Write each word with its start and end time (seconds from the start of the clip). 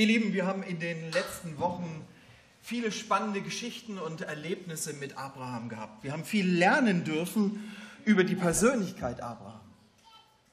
Ihr 0.00 0.06
Lieben, 0.06 0.32
wir 0.32 0.46
haben 0.46 0.62
in 0.62 0.78
den 0.78 1.12
letzten 1.12 1.58
Wochen 1.58 2.06
viele 2.62 2.90
spannende 2.90 3.42
Geschichten 3.42 3.98
und 3.98 4.22
Erlebnisse 4.22 4.94
mit 4.94 5.18
Abraham 5.18 5.68
gehabt. 5.68 6.02
Wir 6.02 6.12
haben 6.12 6.24
viel 6.24 6.50
lernen 6.50 7.04
dürfen 7.04 7.70
über 8.06 8.24
die 8.24 8.34
Persönlichkeit 8.34 9.20
Abraham. 9.22 9.60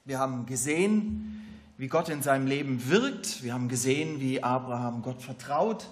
Wir 0.04 0.18
haben 0.18 0.44
gesehen, 0.44 1.46
wie 1.78 1.86
Gott 1.86 2.10
in 2.10 2.20
seinem 2.20 2.46
Leben 2.46 2.90
wirkt. 2.90 3.42
Wir 3.42 3.54
haben 3.54 3.70
gesehen, 3.70 4.20
wie 4.20 4.42
Abraham 4.42 5.00
Gott 5.00 5.22
vertraut 5.22 5.88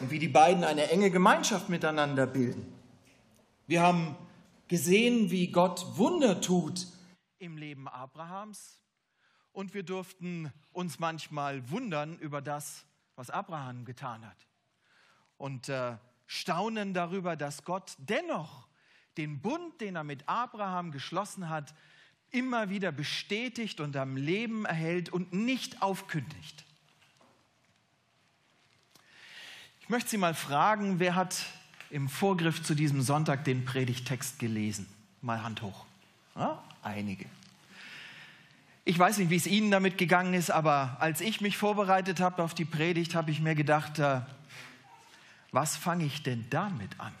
und 0.00 0.10
wie 0.10 0.18
die 0.18 0.28
beiden 0.28 0.64
eine 0.64 0.88
enge 0.90 1.10
Gemeinschaft 1.10 1.68
miteinander 1.68 2.26
bilden. 2.26 2.64
Wir 3.66 3.82
haben 3.82 4.16
gesehen, 4.68 5.30
wie 5.30 5.48
Gott 5.48 5.84
Wunder 5.98 6.40
tut 6.40 6.86
im 7.40 7.58
Leben 7.58 7.88
Abrahams 7.88 8.80
und 9.56 9.72
wir 9.72 9.84
durften 9.84 10.52
uns 10.74 10.98
manchmal 10.98 11.70
wundern 11.70 12.18
über 12.18 12.42
das, 12.42 12.84
was 13.14 13.30
Abraham 13.30 13.86
getan 13.86 14.26
hat. 14.26 14.36
Und 15.38 15.70
äh, 15.70 15.96
staunen 16.26 16.92
darüber, 16.92 17.36
dass 17.36 17.64
Gott 17.64 17.94
dennoch 17.96 18.68
den 19.16 19.40
Bund, 19.40 19.80
den 19.80 19.96
er 19.96 20.04
mit 20.04 20.28
Abraham 20.28 20.92
geschlossen 20.92 21.48
hat, 21.48 21.74
immer 22.30 22.68
wieder 22.68 22.92
bestätigt 22.92 23.80
und 23.80 23.96
am 23.96 24.18
Leben 24.18 24.66
erhält 24.66 25.08
und 25.08 25.32
nicht 25.32 25.80
aufkündigt. 25.80 26.64
Ich 29.80 29.88
möchte 29.88 30.10
Sie 30.10 30.18
mal 30.18 30.34
fragen, 30.34 30.98
wer 30.98 31.14
hat 31.14 31.46
im 31.88 32.10
Vorgriff 32.10 32.62
zu 32.62 32.74
diesem 32.74 33.00
Sonntag 33.00 33.44
den 33.44 33.64
Predigtext 33.64 34.38
gelesen? 34.38 34.86
Mal 35.22 35.42
Hand 35.42 35.62
hoch. 35.62 35.86
Ja, 36.34 36.62
einige. 36.82 37.24
Ich 38.88 38.96
weiß 38.96 39.18
nicht, 39.18 39.30
wie 39.30 39.36
es 39.36 39.48
Ihnen 39.48 39.72
damit 39.72 39.98
gegangen 39.98 40.32
ist, 40.32 40.48
aber 40.48 40.96
als 41.00 41.20
ich 41.20 41.40
mich 41.40 41.56
vorbereitet 41.56 42.20
habe 42.20 42.40
auf 42.40 42.54
die 42.54 42.64
Predigt, 42.64 43.16
habe 43.16 43.32
ich 43.32 43.40
mir 43.40 43.56
gedacht, 43.56 43.98
äh, 43.98 44.20
was 45.50 45.76
fange 45.76 46.04
ich 46.04 46.22
denn 46.22 46.46
damit 46.50 47.00
an? 47.00 47.12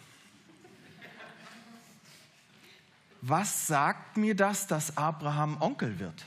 Was 3.20 3.66
sagt 3.66 4.16
mir 4.16 4.36
das, 4.36 4.68
dass 4.68 4.96
Abraham 4.96 5.60
Onkel 5.60 5.98
wird 5.98 6.24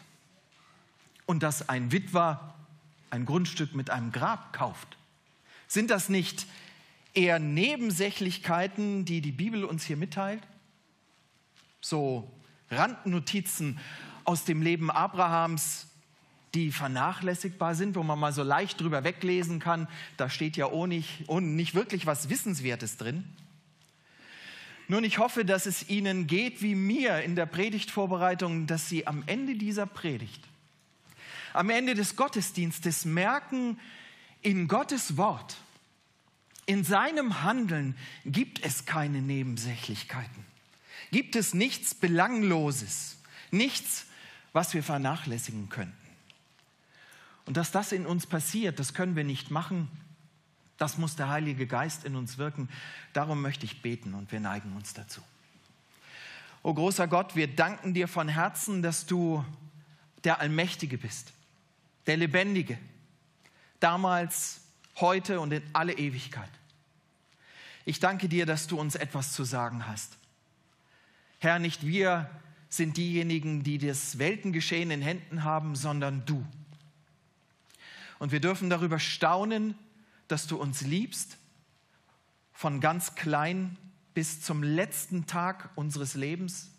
und 1.26 1.42
dass 1.42 1.70
ein 1.70 1.94
Witwer 1.94 2.54
ein 3.10 3.26
Grundstück 3.26 3.74
mit 3.74 3.92
einem 3.92 4.12
Grab 4.12 4.52
kauft? 4.52 4.98
Sind 5.70 5.90
das 5.90 6.10
nicht 6.10 6.48
eher 7.14 7.40
Nebensächlichkeiten, 7.40 9.06
die 9.06 9.22
die 9.22 9.32
Bibel 9.32 9.64
uns 9.64 9.86
hier 9.86 9.96
mitteilt? 9.96 10.44
So 11.80 12.30
Randnotizen 12.70 13.80
aus 14.30 14.44
dem 14.46 14.62
Leben 14.62 14.92
Abrahams, 14.92 15.88
die 16.54 16.72
vernachlässigbar 16.72 17.74
sind, 17.74 17.96
wo 17.96 18.04
man 18.04 18.20
mal 18.20 18.32
so 18.32 18.44
leicht 18.44 18.80
drüber 18.80 19.04
weglesen 19.04 19.60
kann. 19.60 19.88
Da 20.18 20.30
steht 20.30 20.56
ja 20.56 20.68
ohne 20.68 20.98
nicht, 20.98 21.24
ohne 21.26 21.48
nicht 21.48 21.74
wirklich 21.74 22.06
was 22.06 22.30
Wissenswertes 22.30 22.98
drin. 22.98 23.24
Nun, 24.88 25.04
ich 25.04 25.18
hoffe, 25.18 25.46
dass 25.46 25.66
es 25.66 25.90
Ihnen 25.90 26.28
geht 26.28 26.62
wie 26.62 26.76
mir 26.76 27.24
in 27.24 27.36
der 27.36 27.48
Predigtvorbereitung, 27.48 28.68
dass 28.68 28.88
Sie 28.88 29.08
am 29.08 29.24
Ende 29.26 29.56
dieser 29.56 29.88
Predigt, 29.88 30.44
am 31.54 31.72
Ende 31.72 31.96
des 31.96 32.16
Gottesdienstes 32.16 33.06
merken, 33.06 33.80
in 34.44 34.68
Gottes 34.68 35.18
Wort, 35.18 35.58
in 36.68 36.84
seinem 36.84 37.42
Handeln 37.42 37.98
gibt 38.26 38.64
es 38.64 38.86
keine 38.86 39.24
Nebensächlichkeiten, 39.24 40.46
gibt 41.10 41.36
es 41.36 41.56
nichts 41.56 41.96
Belangloses, 41.96 43.18
nichts 43.50 44.06
was 44.54 44.74
wir 44.74 44.84
vernachlässigen 44.84 45.70
könnten. 45.70 45.96
Und 47.46 47.58
dass 47.58 47.72
das 47.72 47.92
in 47.92 48.06
uns 48.06 48.28
passiert, 48.28 48.80
das 48.80 48.94
können 48.94 49.16
wir 49.16 49.24
nicht 49.24 49.52
machen. 49.52 49.90
Das 50.78 50.98
muss 50.98 51.16
der 51.16 51.30
Heilige 51.30 51.68
Geist 51.68 52.06
in 52.06 52.16
uns 52.16 52.38
wirken. 52.38 52.70
Darum 53.14 53.42
möchte 53.42 53.66
ich 53.66 53.82
beten 53.82 54.14
und 54.14 54.32
wir 54.32 54.40
neigen 54.40 54.76
uns 54.76 54.94
dazu. 54.94 55.22
O 56.62 56.74
großer 56.74 57.08
Gott, 57.08 57.36
wir 57.36 57.48
danken 57.48 57.94
dir 57.94 58.08
von 58.08 58.28
Herzen, 58.28 58.82
dass 58.82 59.06
du 59.06 59.44
der 60.24 60.42
Allmächtige 60.42 60.98
bist, 60.98 61.32
der 62.06 62.18
Lebendige, 62.18 62.78
damals, 63.80 64.62
heute 64.98 65.40
und 65.40 65.54
in 65.54 65.64
alle 65.74 65.94
Ewigkeit. 65.94 66.50
Ich 67.86 68.00
danke 68.00 68.28
dir, 68.28 68.46
dass 68.46 68.68
du 68.68 68.80
uns 68.80 68.96
etwas 68.96 69.32
zu 69.32 69.44
sagen 69.44 69.88
hast. 69.88 70.18
Herr, 71.40 71.60
nicht 71.60 71.86
wir 71.88 72.30
sind 72.70 72.98
diejenigen, 72.98 73.64
die 73.64 73.80
das 73.80 74.20
Weltengeschehen 74.20 74.92
in 74.92 75.02
Händen 75.02 75.44
haben, 75.44 75.76
sondern 75.76 76.26
du. 76.26 76.46
Und 78.20 78.32
wir 78.32 78.40
dürfen 78.40 78.70
darüber 78.70 79.00
staunen, 79.00 79.76
dass 80.28 80.46
du 80.48 80.58
uns 80.58 80.82
liebst, 80.82 81.38
von 82.54 82.82
ganz 82.82 83.16
klein 83.16 83.78
bis 84.14 84.42
zum 84.42 84.64
letzten 84.64 85.26
Tag 85.26 85.70
unseres 85.76 86.14
Lebens, 86.14 86.70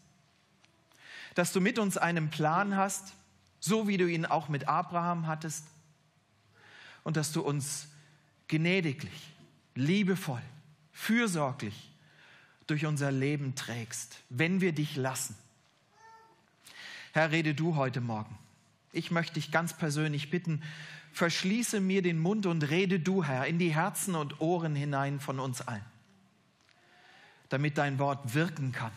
dass 1.34 1.52
du 1.52 1.60
mit 1.60 1.78
uns 1.78 1.96
einen 1.96 2.30
Plan 2.30 2.76
hast, 2.76 3.14
so 3.60 3.88
wie 3.88 3.96
du 3.96 4.06
ihn 4.06 4.26
auch 4.26 4.48
mit 4.48 4.68
Abraham 4.68 5.26
hattest, 5.26 5.66
und 7.02 7.16
dass 7.16 7.32
du 7.32 7.40
uns 7.40 7.88
gnädiglich, 8.48 9.32
liebevoll, 9.74 10.42
fürsorglich 10.92 11.90
durch 12.66 12.84
unser 12.84 13.10
Leben 13.10 13.54
trägst, 13.54 14.18
wenn 14.28 14.60
wir 14.60 14.72
dich 14.72 14.96
lassen. 14.96 15.34
Herr, 17.12 17.32
rede 17.32 17.54
du 17.54 17.74
heute 17.74 18.00
Morgen. 18.00 18.38
Ich 18.92 19.10
möchte 19.10 19.34
dich 19.34 19.50
ganz 19.50 19.76
persönlich 19.76 20.30
bitten, 20.30 20.62
verschließe 21.12 21.80
mir 21.80 22.02
den 22.02 22.20
Mund 22.20 22.46
und 22.46 22.62
rede 22.70 23.00
du, 23.00 23.24
Herr, 23.24 23.46
in 23.46 23.58
die 23.58 23.74
Herzen 23.74 24.14
und 24.14 24.40
Ohren 24.40 24.76
hinein 24.76 25.18
von 25.18 25.40
uns 25.40 25.60
allen, 25.60 25.84
damit 27.48 27.78
dein 27.78 27.98
Wort 27.98 28.34
wirken 28.34 28.70
kann, 28.70 28.92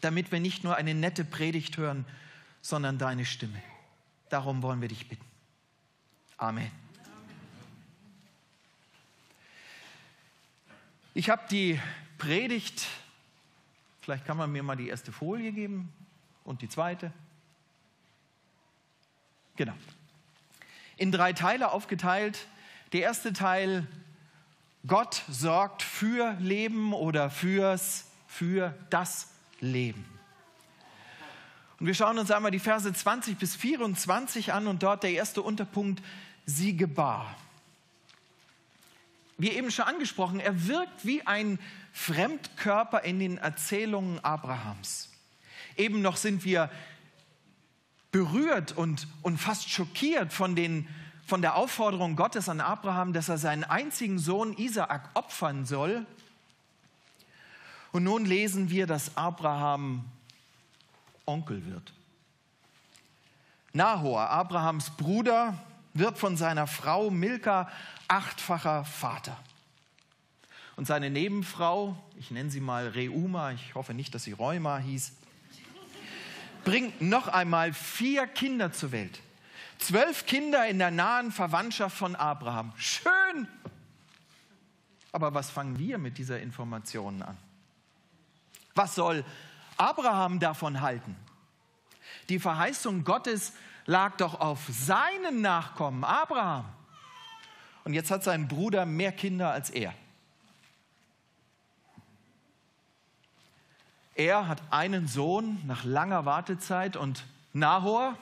damit 0.00 0.32
wir 0.32 0.40
nicht 0.40 0.64
nur 0.64 0.76
eine 0.76 0.94
nette 0.94 1.24
Predigt 1.24 1.76
hören, 1.76 2.06
sondern 2.62 2.96
deine 2.96 3.26
Stimme. 3.26 3.62
Darum 4.30 4.62
wollen 4.62 4.80
wir 4.80 4.88
dich 4.88 5.08
bitten. 5.08 5.24
Amen. 6.38 6.70
Ich 11.12 11.28
habe 11.28 11.42
die 11.50 11.80
Predigt, 12.16 12.86
vielleicht 14.00 14.24
kann 14.24 14.36
man 14.36 14.52
mir 14.52 14.62
mal 14.62 14.76
die 14.76 14.88
erste 14.88 15.12
Folie 15.12 15.52
geben, 15.52 15.92
und 16.48 16.62
die 16.62 16.68
zweite. 16.68 17.12
Genau. 19.56 19.74
In 20.96 21.12
drei 21.12 21.34
Teile 21.34 21.70
aufgeteilt. 21.70 22.46
Der 22.92 23.02
erste 23.02 23.34
Teil, 23.34 23.86
Gott 24.86 25.22
sorgt 25.28 25.82
für 25.82 26.36
Leben 26.40 26.94
oder 26.94 27.28
fürs, 27.28 28.06
für 28.26 28.74
das 28.88 29.28
Leben. 29.60 30.06
Und 31.78 31.86
wir 31.86 31.94
schauen 31.94 32.18
uns 32.18 32.30
einmal 32.30 32.50
die 32.50 32.58
Verse 32.58 32.90
20 32.90 33.36
bis 33.36 33.54
24 33.54 34.52
an 34.52 34.66
und 34.66 34.82
dort 34.82 35.02
der 35.02 35.12
erste 35.12 35.42
Unterpunkt, 35.42 36.02
sie 36.46 36.76
gebar. 36.76 37.36
Wie 39.36 39.50
eben 39.50 39.70
schon 39.70 39.84
angesprochen, 39.84 40.40
er 40.40 40.66
wirkt 40.66 41.04
wie 41.04 41.24
ein 41.26 41.60
Fremdkörper 41.92 43.04
in 43.04 43.18
den 43.18 43.36
Erzählungen 43.36 44.24
Abrahams. 44.24 45.10
Eben 45.78 46.02
noch 46.02 46.16
sind 46.16 46.44
wir 46.44 46.70
berührt 48.10 48.72
und, 48.72 49.06
und 49.22 49.38
fast 49.38 49.70
schockiert 49.70 50.32
von, 50.32 50.56
den, 50.56 50.88
von 51.26 51.40
der 51.40 51.54
Aufforderung 51.54 52.16
Gottes 52.16 52.48
an 52.48 52.60
Abraham, 52.60 53.12
dass 53.12 53.28
er 53.28 53.38
seinen 53.38 53.64
einzigen 53.64 54.18
Sohn 54.18 54.54
Isaak 54.54 55.08
opfern 55.14 55.64
soll. 55.64 56.04
Und 57.92 58.04
nun 58.04 58.26
lesen 58.26 58.70
wir, 58.70 58.86
dass 58.86 59.16
Abraham 59.16 60.04
Onkel 61.26 61.64
wird. 61.64 61.92
Nahor, 63.72 64.28
Abrahams 64.30 64.90
Bruder, 64.90 65.58
wird 65.94 66.18
von 66.18 66.36
seiner 66.36 66.66
Frau 66.66 67.10
Milka 67.10 67.70
achtfacher 68.08 68.84
Vater. 68.84 69.36
Und 70.76 70.86
seine 70.86 71.10
Nebenfrau, 71.10 71.96
ich 72.16 72.30
nenne 72.30 72.50
sie 72.50 72.60
mal 72.60 72.88
Reuma, 72.88 73.52
ich 73.52 73.74
hoffe 73.74 73.94
nicht, 73.94 74.14
dass 74.14 74.24
sie 74.24 74.32
Reuma 74.32 74.78
hieß, 74.78 75.12
bringt 76.64 77.00
noch 77.00 77.28
einmal 77.28 77.72
vier 77.72 78.26
Kinder 78.26 78.72
zur 78.72 78.92
Welt. 78.92 79.20
Zwölf 79.78 80.26
Kinder 80.26 80.66
in 80.66 80.78
der 80.78 80.90
nahen 80.90 81.30
Verwandtschaft 81.30 81.96
von 81.96 82.16
Abraham. 82.16 82.72
Schön! 82.76 83.48
Aber 85.12 85.34
was 85.34 85.50
fangen 85.50 85.78
wir 85.78 85.98
mit 85.98 86.18
dieser 86.18 86.40
Information 86.40 87.22
an? 87.22 87.36
Was 88.74 88.94
soll 88.94 89.24
Abraham 89.76 90.38
davon 90.38 90.80
halten? 90.80 91.16
Die 92.28 92.38
Verheißung 92.38 93.04
Gottes 93.04 93.52
lag 93.86 94.16
doch 94.16 94.38
auf 94.40 94.60
seinen 94.68 95.40
Nachkommen, 95.40 96.04
Abraham. 96.04 96.66
Und 97.84 97.94
jetzt 97.94 98.10
hat 98.10 98.22
sein 98.22 98.48
Bruder 98.48 98.84
mehr 98.84 99.12
Kinder 99.12 99.50
als 99.50 99.70
er. 99.70 99.94
Er 104.18 104.48
hat 104.48 104.60
einen 104.72 105.06
Sohn 105.06 105.62
nach 105.64 105.84
langer 105.84 106.24
Wartezeit 106.24 106.96
und 106.96 107.24
Nahor 107.52 108.18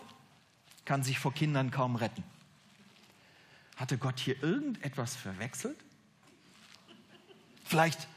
kann 0.85 1.03
sich 1.03 1.19
vor 1.19 1.33
Kindern 1.33 1.71
kaum 1.71 1.97
retten. 1.97 2.23
Hatte 3.77 3.97
Gott 3.97 4.19
hier 4.19 4.43
irgendetwas 4.43 5.17
verwechselt? 5.17 5.79
Vielleicht 7.65 8.09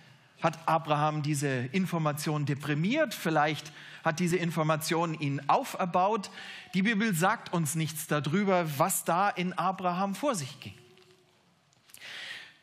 hat 0.42 0.60
Abraham 0.68 1.24
diese 1.24 1.48
Information 1.48 2.46
deprimiert, 2.46 3.14
vielleicht 3.14 3.72
hat 4.04 4.20
diese 4.20 4.36
Information 4.36 5.14
ihn 5.14 5.42
auferbaut. 5.48 6.32
Die 6.74 6.82
Bibel 6.82 7.16
sagt 7.16 7.54
uns 7.54 7.76
nichts 7.76 8.08
darüber, 8.08 8.78
was 8.78 9.06
da 9.06 9.30
in 9.30 9.54
Abraham 9.54 10.16
vor 10.16 10.36
sich 10.36 10.60
ging. 10.60 10.76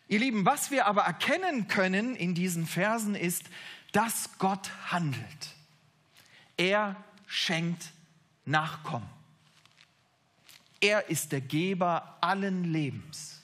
Ihr 0.08 0.18
Lieben, 0.18 0.44
was 0.44 0.70
wir 0.70 0.86
aber 0.86 1.02
erkennen 1.02 1.68
können 1.68 2.14
in 2.14 2.34
diesen 2.34 2.66
Versen 2.66 3.14
ist, 3.14 3.44
dass 3.96 4.36
Gott 4.36 4.70
handelt. 4.90 5.24
Er 6.58 6.96
schenkt 7.26 7.92
Nachkommen. 8.44 9.08
Er 10.82 11.08
ist 11.08 11.32
der 11.32 11.40
Geber 11.40 12.18
allen 12.20 12.64
Lebens. 12.64 13.40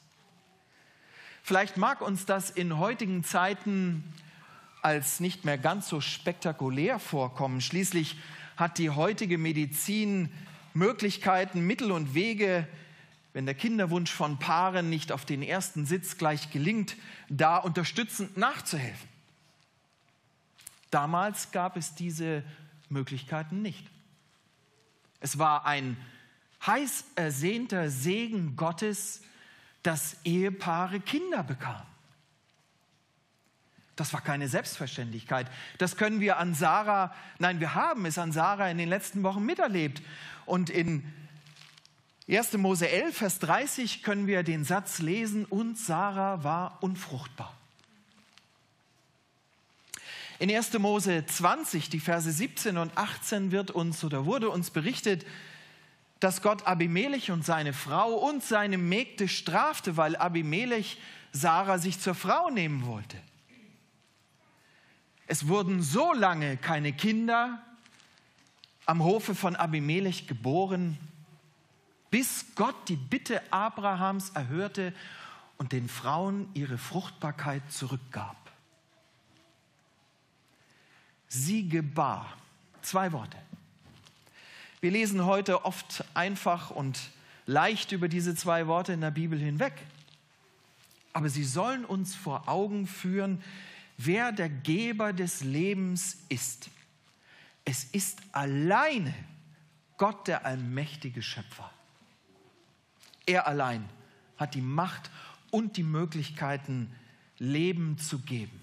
Vielleicht 1.43 1.79
mag 1.79 2.03
uns 2.03 2.27
das 2.27 2.51
in 2.51 2.77
heutigen 2.77 3.25
Zeiten 3.25 4.05
als 4.83 5.21
nicht 5.21 5.47
mehr 5.47 5.57
ganz 5.57 5.89
so 5.89 6.03
spektakulär 6.03 6.99
vorkommen. 6.99 7.63
Schließlich 7.63 8.19
hat 8.59 8.77
die 8.77 8.91
heutige 8.91 9.39
Medizin 9.39 10.31
Möglichkeiten, 10.75 11.67
Mittel 11.67 11.91
und 11.91 12.13
Wege, 12.13 12.69
wenn 13.33 13.47
der 13.47 13.55
Kinderwunsch 13.55 14.13
von 14.13 14.39
Paaren 14.39 14.91
nicht 14.91 15.13
auf 15.13 15.25
den 15.25 15.43
ersten 15.43 15.87
Sitz 15.87 16.19
gleich 16.19 16.51
gelingt, 16.51 16.97
da 17.31 17.57
unterstützend 17.57 18.37
nachzuhelfen. 18.37 19.12
Damals 20.93 21.51
gab 21.51 21.77
es 21.77 21.95
diese 21.95 22.45
Möglichkeiten 22.91 23.63
nicht. 23.63 23.91
Es 25.21 25.39
war 25.39 25.65
ein 25.67 25.97
heiß 26.67 27.05
ersehnter 27.17 27.91
Segen 27.91 28.57
Gottes, 28.57 29.23
dass 29.83 30.17
Ehepaare 30.25 31.01
Kinder 31.01 31.43
bekamen. 31.43 31.87
Das 33.97 34.13
war 34.13 34.21
keine 34.21 34.49
Selbstverständlichkeit. 34.49 35.51
Das 35.79 35.97
können 35.97 36.21
wir 36.21 36.37
an 36.37 36.55
Sarah, 36.55 37.15
nein, 37.39 37.59
wir 37.59 37.75
haben 37.75 38.05
es 38.05 38.19
an 38.19 38.33
Sarah 38.33 38.71
in 38.71 38.79
den 38.79 38.89
letzten 38.89 39.23
Wochen 39.23 39.45
miterlebt. 39.45 40.03
Und 40.45 40.69
in 40.69 41.11
1. 42.29 42.53
Mose 42.55 42.89
11, 42.89 43.17
Vers 43.17 43.39
30 43.39 44.03
können 44.03 44.27
wir 44.27 44.43
den 44.43 44.65
Satz 44.65 44.99
lesen, 44.99 45.47
und 45.47 45.79
Sarah 45.79 46.45
war 46.45 46.83
unfruchtbar. 46.83 47.57
In 50.43 50.51
1. 50.51 50.77
Mose 50.81 51.25
20, 51.25 51.89
die 51.89 52.01
Verse 52.01 52.33
17 52.33 52.77
und 52.77 52.99
18 52.99 53.53
wird 53.53 53.71
uns 53.71 54.03
oder 54.03 54.27
wurde 54.27 54.51
uns 54.51 54.73
berichtet, 54.73 55.25
dass 56.19 56.43
Gott 56.43 56.67
Abimelech 56.67 57.31
und 57.31 57.45
seine 57.45 57.73
Frau 57.73 58.15
und 58.15 58.43
seine 58.43 58.77
Mägde 58.77 59.29
strafte, 59.29 59.97
weil 59.97 60.17
Abimelech 60.17 60.99
Sarah 61.31 61.79
sich 61.79 62.01
zur 62.01 62.17
Frau 62.17 62.51
nehmen 62.51 62.87
wollte. 62.87 63.17
Es 65.29 65.47
wurden 65.47 65.81
so 65.81 66.13
lange 66.13 66.57
keine 66.57 66.93
Kinder 66.93 67.63
am 68.85 69.05
Hofe 69.05 69.37
von 69.37 69.55
Abimelech 69.55 70.27
geboren, 70.27 70.99
bis 72.11 72.47
Gott 72.57 72.89
die 72.89 72.97
Bitte 72.97 73.41
Abrahams 73.53 74.31
erhörte 74.31 74.93
und 75.57 75.71
den 75.71 75.89
Frauen 75.89 76.49
ihre 76.55 76.79
Fruchtbarkeit 76.79 77.63
zurückgab. 77.71 78.42
Sie 81.33 81.67
gebar. 81.67 82.37
Zwei 82.83 83.11
Worte. 83.13 83.39
Wir 84.83 84.91
lesen 84.91 85.25
heute 85.25 85.65
oft 85.65 86.05
einfach 86.13 86.71
und 86.71 86.99
leicht 87.47 87.93
über 87.93 88.09
diese 88.09 88.35
zwei 88.35 88.67
Worte 88.67 88.93
in 88.93 89.01
der 89.01 89.13
Bibel 89.13 89.39
hinweg. 89.39 89.73
Aber 91.15 91.31
sie 91.31 91.45
sollen 91.45 91.87
uns 91.87 92.15
vor 92.15 92.49
Augen 92.49 92.87
führen, 92.87 93.43
wer 93.97 94.31
der 94.31 94.51
Geber 94.51 95.15
des 95.15 95.43
Lebens 95.43 96.19
ist. 96.29 96.69
Es 97.65 97.85
ist 97.85 98.21
alleine 98.33 99.15
Gott 99.97 100.29
der 100.29 100.45
allmächtige 100.45 101.23
Schöpfer. 101.23 101.71
Er 103.25 103.47
allein 103.47 103.89
hat 104.37 104.55
die 104.55 104.61
Macht 104.61 105.11
und 105.51 105.79
die 105.79 105.83
Möglichkeiten, 105.83 106.95
Leben 107.39 107.97
zu 107.97 108.19
geben. 108.19 108.62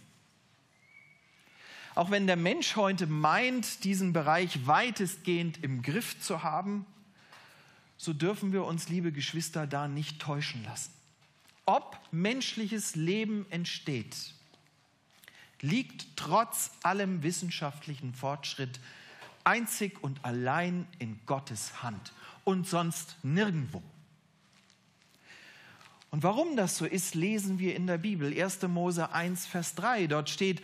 Auch 2.00 2.12
wenn 2.12 2.28
der 2.28 2.38
Mensch 2.38 2.78
heute 2.78 3.08
meint, 3.08 3.84
diesen 3.84 4.14
Bereich 4.14 4.66
weitestgehend 4.66 5.62
im 5.66 5.82
Griff 5.82 6.18
zu 6.22 6.44
haben, 6.44 6.86
so 7.98 8.14
dürfen 8.14 8.54
wir 8.54 8.64
uns, 8.64 8.88
liebe 8.88 9.12
Geschwister, 9.12 9.68
da 9.68 9.90
nicht 9.90 10.22
täuschen 10.22 10.64
lassen. 10.64 10.94
Ob 11.66 12.00
menschliches 12.12 12.96
Leben 12.96 13.46
entsteht, 13.50 14.16
liegt 15.60 16.16
trotz 16.16 16.72
allem 16.84 17.22
wissenschaftlichen 17.22 18.14
Fortschritt 18.14 18.80
einzig 19.44 20.02
und 20.02 20.24
allein 20.24 20.88
in 21.00 21.20
Gottes 21.26 21.84
Hand 21.84 22.14
und 22.46 22.66
sonst 22.66 23.18
nirgendwo. 23.24 23.84
Und 26.12 26.24
warum 26.24 26.56
das 26.56 26.78
so 26.78 26.86
ist, 26.86 27.14
lesen 27.14 27.60
wir 27.60 27.76
in 27.76 27.88
der 27.88 27.98
Bibel. 27.98 28.32
1. 28.32 28.62
Mose 28.70 29.12
1, 29.12 29.48
Vers 29.48 29.76
3. 29.76 30.08
Dort 30.08 30.30
steht, 30.30 30.62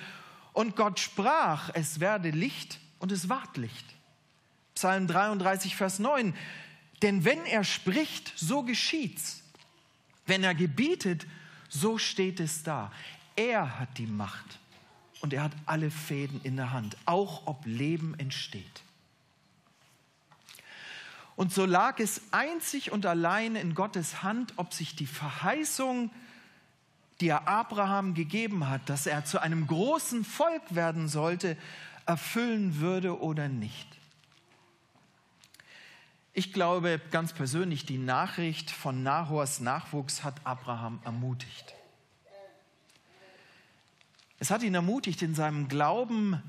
und 0.56 0.78
Gott 0.78 1.00
sprach, 1.00 1.69
es 1.74 2.00
werde 2.00 2.30
Licht 2.31 2.80
und 3.00 3.12
es 3.12 3.28
ward 3.28 3.57
Licht. 3.57 3.86
Psalm 4.74 5.06
33, 5.06 5.75
Vers 5.75 6.00
9. 6.00 6.34
Denn 7.02 7.25
wenn 7.25 7.46
er 7.46 7.66
spricht, 7.66 8.31
so 8.38 8.63
geschieht's. 8.63 9.44
Wenn 10.25 10.44
er 10.44 10.56
gebietet, 10.56 11.28
so 11.68 11.98
steht 11.98 12.40
es 12.40 12.63
da. 12.63 12.92
Er 13.36 13.80
hat 13.80 13.98
die 13.98 14.07
Macht 14.07 14.60
und 15.19 15.34
er 15.34 15.44
hat 15.44 15.52
alle 15.66 15.92
Fäden 15.92 16.40
in 16.44 16.56
der 16.56 16.72
Hand, 16.72 16.96
auch 17.06 17.48
ob 17.48 17.66
Leben 17.66 18.18
entsteht. 18.18 18.81
Und 21.36 21.54
so 21.54 21.66
lag 21.66 22.00
es 22.00 22.22
einzig 22.31 22.94
und 22.94 23.06
allein 23.06 23.58
in 23.58 23.75
Gottes 23.75 24.24
Hand, 24.24 24.54
ob 24.56 24.74
sich 24.74 24.96
die 24.96 25.06
Verheißung, 25.06 26.12
die 27.21 27.29
er 27.29 27.47
Abraham 27.47 28.13
gegeben 28.13 28.69
hat, 28.69 28.89
dass 28.89 29.07
er 29.07 29.25
zu 29.25 29.41
einem 29.41 29.67
großen 29.67 30.25
Volk 30.25 30.75
werden 30.75 31.07
sollte, 31.07 31.57
erfüllen 32.06 32.79
würde 32.79 33.19
oder 33.19 33.47
nicht. 33.47 33.88
Ich 36.33 36.51
glaube 36.51 37.00
ganz 37.12 37.31
persönlich, 37.31 37.85
die 37.85 37.97
Nachricht 37.97 38.69
von 38.69 39.03
Nahors 39.03 39.62
Nachwuchs 39.62 40.24
hat 40.24 40.36
Abraham 40.43 41.00
ermutigt. 41.05 41.74
Es 44.38 44.51
hat 44.51 44.62
ihn 44.63 44.75
ermutigt, 44.75 45.22
in 45.22 45.34
seinem 45.34 45.69
Glauben 45.69 46.43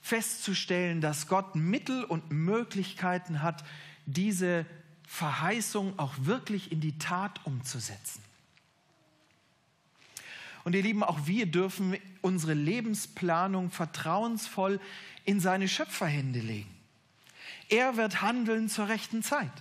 festzustellen, 0.00 1.02
dass 1.02 1.28
Gott 1.28 1.54
Mittel 1.54 2.02
und 2.04 2.30
Möglichkeiten 2.30 3.42
hat, 3.42 3.62
diese 4.06 4.64
Verheißung 5.06 5.98
auch 5.98 6.14
wirklich 6.18 6.72
in 6.72 6.80
die 6.80 6.96
Tat 6.98 7.44
umzusetzen. 7.44 8.22
Und 10.66 10.74
ihr 10.74 10.82
Lieben, 10.82 11.04
auch 11.04 11.28
wir 11.28 11.46
dürfen 11.46 11.96
unsere 12.22 12.52
Lebensplanung 12.52 13.70
vertrauensvoll 13.70 14.80
in 15.24 15.38
seine 15.38 15.68
Schöpferhände 15.68 16.40
legen. 16.40 16.74
Er 17.68 17.96
wird 17.96 18.20
handeln 18.20 18.68
zur 18.68 18.88
rechten 18.88 19.22
Zeit. 19.22 19.52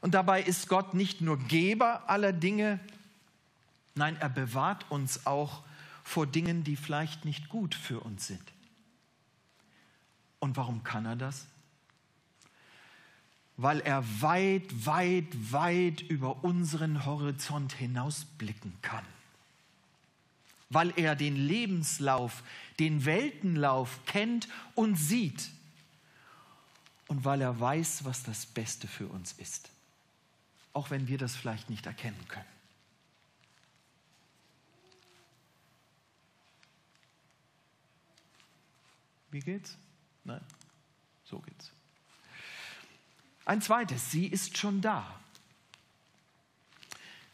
Und 0.00 0.14
dabei 0.14 0.42
ist 0.42 0.70
Gott 0.70 0.94
nicht 0.94 1.20
nur 1.20 1.36
Geber 1.36 2.08
aller 2.08 2.32
Dinge, 2.32 2.80
nein, 3.94 4.16
er 4.16 4.30
bewahrt 4.30 4.90
uns 4.90 5.26
auch 5.26 5.62
vor 6.02 6.26
Dingen, 6.26 6.64
die 6.64 6.76
vielleicht 6.76 7.26
nicht 7.26 7.50
gut 7.50 7.74
für 7.74 8.00
uns 8.00 8.28
sind. 8.28 8.54
Und 10.38 10.56
warum 10.56 10.84
kann 10.84 11.04
er 11.04 11.16
das? 11.16 11.44
Weil 13.58 13.80
er 13.80 14.02
weit, 14.22 14.86
weit, 14.86 15.52
weit 15.52 16.00
über 16.00 16.44
unseren 16.44 17.04
Horizont 17.04 17.74
hinausblicken 17.74 18.72
kann. 18.80 19.04
Weil 20.68 20.92
er 20.98 21.14
den 21.14 21.36
Lebenslauf, 21.36 22.42
den 22.78 23.04
Weltenlauf 23.04 24.00
kennt 24.06 24.48
und 24.74 24.96
sieht. 24.96 25.50
Und 27.08 27.24
weil 27.24 27.40
er 27.40 27.58
weiß, 27.60 28.04
was 28.04 28.24
das 28.24 28.46
Beste 28.46 28.88
für 28.88 29.06
uns 29.06 29.32
ist. 29.32 29.70
Auch 30.72 30.90
wenn 30.90 31.08
wir 31.08 31.18
das 31.18 31.36
vielleicht 31.36 31.70
nicht 31.70 31.86
erkennen 31.86 32.22
können. 32.28 32.44
Wie 39.30 39.40
geht's? 39.40 39.76
Nein, 40.24 40.40
so 41.24 41.38
geht's. 41.40 41.70
Ein 43.44 43.62
zweites, 43.62 44.10
sie 44.10 44.26
ist 44.26 44.56
schon 44.58 44.80
da. 44.80 45.20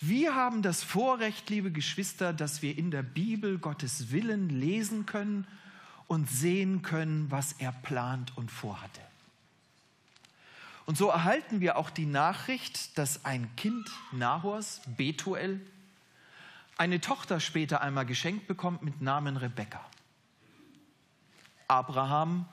Wir 0.04 0.34
haben 0.34 0.62
das 0.62 0.82
Vorrecht, 0.82 1.48
liebe 1.48 1.70
Geschwister, 1.70 2.32
dass 2.32 2.60
wir 2.60 2.76
in 2.76 2.90
der 2.90 3.04
Bibel 3.04 3.60
Gottes 3.60 4.10
Willen 4.10 4.48
lesen 4.48 5.06
können 5.06 5.46
und 6.08 6.28
sehen 6.28 6.82
können, 6.82 7.30
was 7.30 7.52
er 7.52 7.70
plant 7.70 8.36
und 8.36 8.50
vorhatte. 8.50 9.00
Und 10.86 10.98
so 10.98 11.06
erhalten 11.06 11.60
wir 11.60 11.76
auch 11.76 11.88
die 11.88 12.06
Nachricht, 12.06 12.98
dass 12.98 13.24
ein 13.24 13.54
Kind 13.54 13.88
Nahors, 14.10 14.80
Betuel, 14.96 15.60
eine 16.76 17.00
Tochter 17.00 17.38
später 17.38 17.80
einmal 17.80 18.04
geschenkt 18.04 18.48
bekommt 18.48 18.82
mit 18.82 19.02
Namen 19.02 19.36
Rebekka. 19.36 19.88
Abraham 21.68 22.46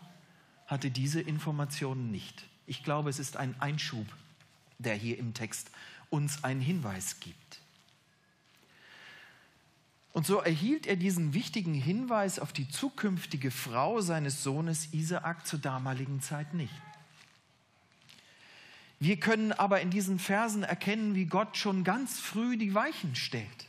hatte 0.68 0.92
diese 0.92 1.20
Informationen 1.20 2.12
nicht. 2.12 2.44
Ich 2.68 2.84
glaube, 2.84 3.10
es 3.10 3.18
ist 3.18 3.38
ein 3.38 3.60
Einschub, 3.60 4.06
der 4.78 4.94
hier 4.94 5.18
im 5.18 5.34
Text 5.34 5.72
uns 6.10 6.44
einen 6.44 6.62
Hinweis 6.62 7.20
gibt. 7.20 7.62
Und 10.12 10.26
so 10.26 10.40
erhielt 10.40 10.88
er 10.88 10.96
diesen 10.96 11.34
wichtigen 11.34 11.74
Hinweis 11.74 12.40
auf 12.40 12.52
die 12.52 12.68
zukünftige 12.68 13.52
Frau 13.52 14.02
seines 14.02 14.44
Sohnes 14.44 14.94
Isaak 14.94 15.46
zur 15.46 15.60
damaligen 15.60 16.22
Zeit 16.22 16.54
nicht. 16.54 16.74
Wir 19.00 19.18
können 19.18 19.54
aber 19.54 19.80
in 19.80 19.92
diesen 19.92 20.20
Versen 20.20 20.64
erkennen, 20.64 21.16
wie 21.16 21.26
Gott 21.26 21.56
schon 21.56 21.84
ganz 21.84 22.20
früh 22.20 22.58
die 22.58 22.74
Weichen 22.74 23.16
stellt. 23.16 23.68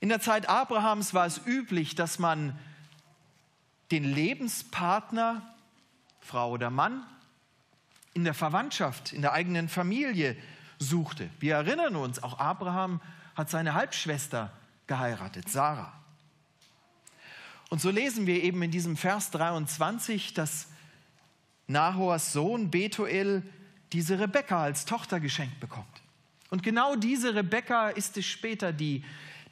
In 0.00 0.08
der 0.08 0.20
Zeit 0.20 0.48
Abrahams 0.48 1.12
war 1.12 1.26
es 1.26 1.40
üblich, 1.44 1.94
dass 1.94 2.18
man 2.18 2.58
den 3.90 4.04
Lebenspartner, 4.04 5.42
Frau 6.20 6.52
oder 6.52 6.70
Mann, 6.70 7.04
in 8.14 8.24
der 8.24 8.34
Verwandtschaft, 8.34 9.12
in 9.12 9.22
der 9.22 9.32
eigenen 9.32 9.68
Familie 9.68 10.36
suchte. 10.78 11.28
Wir 11.40 11.56
erinnern 11.56 11.96
uns, 11.96 12.22
auch 12.22 12.38
Abraham 12.38 13.00
hat 13.34 13.50
seine 13.50 13.74
Halbschwester 13.74 14.52
geheiratet, 14.86 15.48
Sarah. 15.48 15.92
Und 17.70 17.80
so 17.80 17.90
lesen 17.90 18.26
wir 18.26 18.42
eben 18.42 18.62
in 18.62 18.70
diesem 18.70 18.96
Vers 18.96 19.30
23, 19.30 20.34
dass 20.34 20.68
Nahors 21.66 22.32
Sohn 22.32 22.70
Betuel 22.70 23.42
diese 23.92 24.18
Rebekka 24.18 24.62
als 24.62 24.86
Tochter 24.86 25.20
geschenkt 25.20 25.60
bekommt. 25.60 25.86
Und 26.50 26.62
genau 26.62 26.96
diese 26.96 27.34
Rebekka 27.34 27.90
ist 27.90 28.16
es 28.16 28.24
später, 28.24 28.72
die 28.72 29.04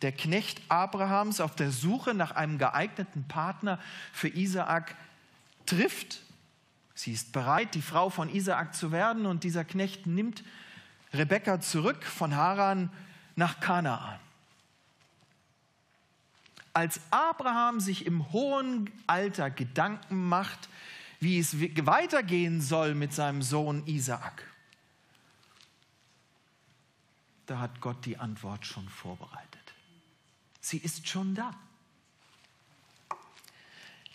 der 0.03 0.13
Knecht 0.13 0.61
Abrahams 0.69 1.41
auf 1.41 1.55
der 1.55 1.71
Suche 1.71 2.15
nach 2.15 2.33
einem 2.33 2.59
geeigneten 2.59 3.25
Partner 3.29 3.79
für 4.13 4.29
Isaak 4.29 4.97
trifft. 5.67 6.23
Sie 6.95 7.13
ist 7.13 7.33
bereit, 7.33 7.75
die 7.75 7.83
Frau 7.83 8.09
von 8.09 8.35
Isaak 8.35 8.75
zu 8.75 8.93
werden 8.93 9.27
und 9.27 9.45
dieser 9.45 9.65
Knecht 9.65 10.07
nimmt 10.07 10.43
Rebekka 11.17 11.61
zurück 11.61 12.05
von 12.05 12.35
Haran 12.35 12.91
nach 13.35 13.61
Kanaan. 13.61 14.19
Als 16.73 17.01
Abraham 17.11 17.81
sich 17.81 18.07
im 18.07 18.33
hohen 18.33 18.91
Alter 19.07 19.51
Gedanken 19.51 20.29
macht, 20.29 20.69
wie 21.21 21.39
es 21.39 21.59
weitergehen 21.59 22.61
soll 22.61 22.95
mit 22.95 23.15
seinem 23.15 23.43
Sohn 23.43 23.87
Isaak, 23.87 24.47
da 27.47 27.61
hat 27.61 27.81
Gott 27.81 28.05
die 28.05 28.19
Antwort 28.19 28.67
schon 28.67 28.89
vorbereitet. 28.89 29.75
Sie 30.61 30.79
ist 30.79 31.09
schon 31.09 31.35
da. 31.35 31.55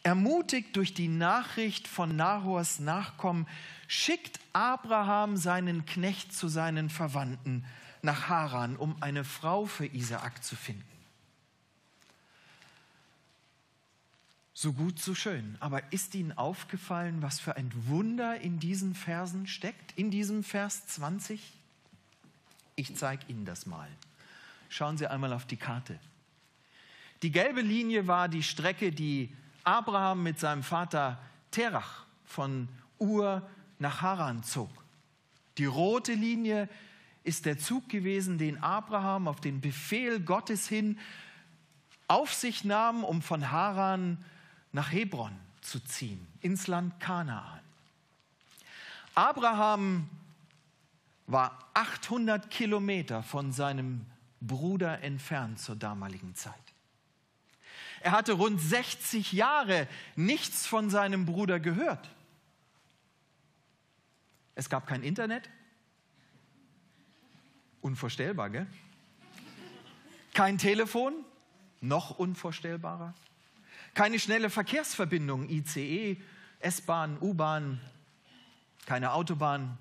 Ermutigt 0.04 0.76
durch 0.76 0.94
die 0.94 1.08
Nachricht 1.08 1.88
von 1.88 2.16
Nahors 2.16 2.80
Nachkommen, 2.80 3.48
schickt 3.88 4.40
Abraham 4.54 5.38
seinen 5.38 5.86
Knecht 5.86 6.34
zu 6.34 6.48
seinen 6.48 6.90
Verwandten 6.90 7.66
nach 8.02 8.28
Haran, 8.28 8.78
um 8.78 8.96
eine 9.02 9.24
Frau 9.24 9.66
für 9.66 9.86
Isaak 9.86 10.44
zu 10.44 10.56
finden. 10.56 10.84
So 14.62 14.74
gut, 14.74 15.00
so 15.00 15.16
schön. 15.16 15.58
Aber 15.60 15.92
ist 15.92 16.14
Ihnen 16.14 16.38
aufgefallen, 16.38 17.22
was 17.22 17.40
für 17.40 17.56
ein 17.56 17.72
Wunder 17.88 18.40
in 18.40 18.60
diesen 18.60 18.94
Versen 18.94 19.48
steckt? 19.48 19.98
In 19.98 20.12
diesem 20.12 20.44
Vers 20.44 20.86
20? 20.88 21.42
Ich 22.76 22.96
zeige 22.96 23.26
Ihnen 23.28 23.46
das 23.46 23.66
mal. 23.66 23.90
Schauen 24.70 24.98
Sie 24.98 25.08
einmal 25.08 25.34
auf 25.34 25.46
die 25.46 25.58
Karte. 25.58 26.00
Die 27.24 27.32
gelbe 27.32 27.62
Linie 27.62 28.08
war 28.08 28.30
die 28.30 28.44
Strecke, 28.44 28.92
die 28.92 29.34
Abraham 29.64 30.24
mit 30.24 30.40
seinem 30.40 30.64
Vater 30.64 31.20
Terach 31.52 32.06
von 32.26 32.68
Ur 32.98 33.42
nach 33.80 34.02
Haran 34.02 34.44
zog. 34.44 34.70
Die 35.58 35.66
rote 35.66 36.14
Linie 36.14 36.70
ist 37.24 37.46
der 37.46 37.58
Zug 37.58 37.90
gewesen, 37.90 38.38
den 38.38 38.62
Abraham 38.64 39.28
auf 39.28 39.42
den 39.42 39.62
Befehl 39.62 40.20
Gottes 40.20 40.68
hin 40.68 40.98
auf 42.08 42.34
sich 42.34 42.66
nahm, 42.66 43.04
um 43.04 43.22
von 43.22 43.52
Haran 43.52 44.18
nach 44.74 44.92
Hebron 44.92 45.32
zu 45.62 45.80
ziehen, 45.80 46.28
ins 46.42 46.68
Land 46.68 47.00
Kanaan. 47.00 47.62
Abraham 49.16 50.10
war 51.28 51.58
800 51.74 52.50
Kilometer 52.50 53.24
von 53.24 53.52
seinem 53.52 54.06
Bruder 54.42 55.02
entfernt 55.02 55.60
zur 55.60 55.76
damaligen 55.76 56.36
Zeit. 56.36 56.56
Er 58.04 58.12
hatte 58.12 58.34
rund 58.34 58.60
60 58.60 59.32
Jahre 59.32 59.88
nichts 60.16 60.66
von 60.66 60.90
seinem 60.90 61.26
Bruder 61.26 61.60
gehört. 61.60 62.10
Es 64.56 64.70
gab 64.70 64.88
kein 64.88 65.04
Internet. 65.04 65.50
Unvorstellbar, 67.82 68.50
gell? 68.50 68.68
Kein 70.34 70.58
Telefon, 70.58 71.14
noch 71.80 72.18
unvorstellbarer. 72.18 73.14
Keine 73.94 74.20
schnelle 74.20 74.50
Verkehrsverbindung, 74.50 75.50
ICE, 75.50 76.22
S-Bahn, 76.60 77.18
U-Bahn, 77.20 77.82
keine 78.86 79.14
Autobahn. 79.14 79.78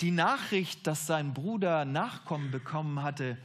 Die 0.00 0.10
Nachricht, 0.10 0.86
dass 0.86 1.06
sein 1.06 1.34
Bruder 1.34 1.84
Nachkommen 1.84 2.50
bekommen 2.50 3.02
hatte, 3.02 3.38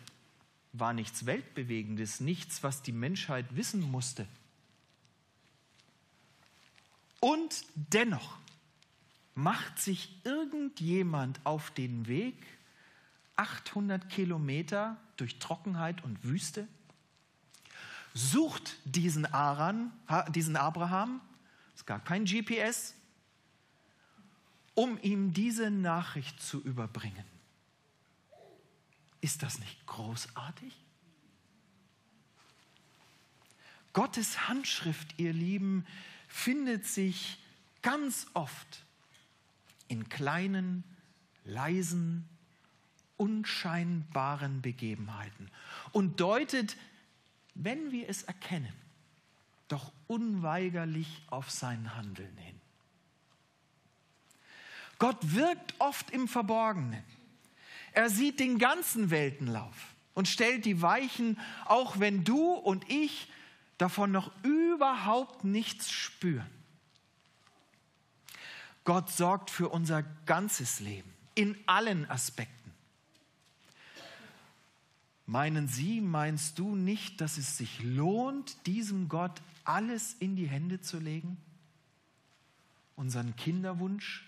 war 0.79 0.93
nichts 0.93 1.25
Weltbewegendes, 1.25 2.19
nichts, 2.19 2.63
was 2.63 2.81
die 2.81 2.91
Menschheit 2.91 3.55
wissen 3.55 3.81
musste. 3.81 4.27
Und 7.19 7.65
dennoch 7.75 8.37
macht 9.33 9.79
sich 9.79 10.15
irgendjemand 10.23 11.39
auf 11.45 11.71
den 11.71 12.07
Weg 12.07 12.35
800 13.35 14.09
Kilometer 14.09 14.97
durch 15.17 15.39
Trockenheit 15.39 16.03
und 16.03 16.23
Wüste, 16.23 16.67
sucht 18.13 18.77
diesen, 18.85 19.25
Aran, 19.25 19.91
diesen 20.29 20.55
Abraham, 20.55 21.19
es 21.75 21.85
gab 21.85 22.05
kein 22.05 22.23
GPS, 22.25 22.95
um 24.73 24.97
ihm 25.01 25.33
diese 25.33 25.69
Nachricht 25.69 26.41
zu 26.41 26.61
überbringen. 26.61 27.34
Ist 29.25 29.41
das 29.41 29.57
nicht 29.57 29.87
großartig? 29.87 30.71
Gottes 33.91 34.47
Handschrift, 34.47 35.15
ihr 35.17 35.33
Lieben, 35.33 35.83
findet 36.27 36.85
sich 36.85 37.39
ganz 37.81 38.27
oft 38.35 38.85
in 39.87 40.09
kleinen, 40.09 40.83
leisen, 41.43 42.29
unscheinbaren 43.17 44.61
Begebenheiten 44.61 45.49
und 45.91 46.19
deutet, 46.19 46.77
wenn 47.55 47.91
wir 47.91 48.07
es 48.07 48.21
erkennen, 48.21 48.75
doch 49.69 49.91
unweigerlich 50.05 51.23
auf 51.31 51.49
sein 51.49 51.95
Handeln 51.95 52.37
hin. 52.37 52.61
Gott 54.99 55.17
wirkt 55.33 55.73
oft 55.79 56.11
im 56.11 56.27
Verborgenen. 56.27 57.14
Er 57.95 58.09
sieht 58.09 58.41
den 58.41 58.59
ganzen 58.59 59.09
Weltenlauf 59.09 59.95
und 60.15 60.27
stellt 60.27 60.65
die 60.65 60.81
Weichen, 60.81 61.39
auch 61.63 61.97
wenn 61.97 62.25
du 62.25 62.51
und 62.51 62.89
ich 62.89 63.31
davon 63.77 64.11
noch 64.11 64.31
überhaupt 64.43 65.45
nichts 65.45 65.91
spüren. 65.91 66.49
Gott 68.83 69.09
sorgt 69.09 69.49
für 69.49 69.69
unser 69.69 70.03
ganzes 70.25 70.81
Leben 70.81 71.09
in 71.35 71.57
allen 71.67 72.09
Aspekten. 72.09 72.73
Meinen 75.25 75.69
Sie, 75.69 76.01
meinst 76.01 76.59
du 76.59 76.75
nicht, 76.75 77.21
dass 77.21 77.37
es 77.37 77.57
sich 77.57 77.81
lohnt, 77.81 78.67
diesem 78.67 79.07
Gott 79.07 79.41
alles 79.63 80.13
in 80.19 80.35
die 80.35 80.47
Hände 80.47 80.81
zu 80.81 80.99
legen? 80.99 81.37
Unseren 82.97 83.37
Kinderwunsch, 83.37 84.25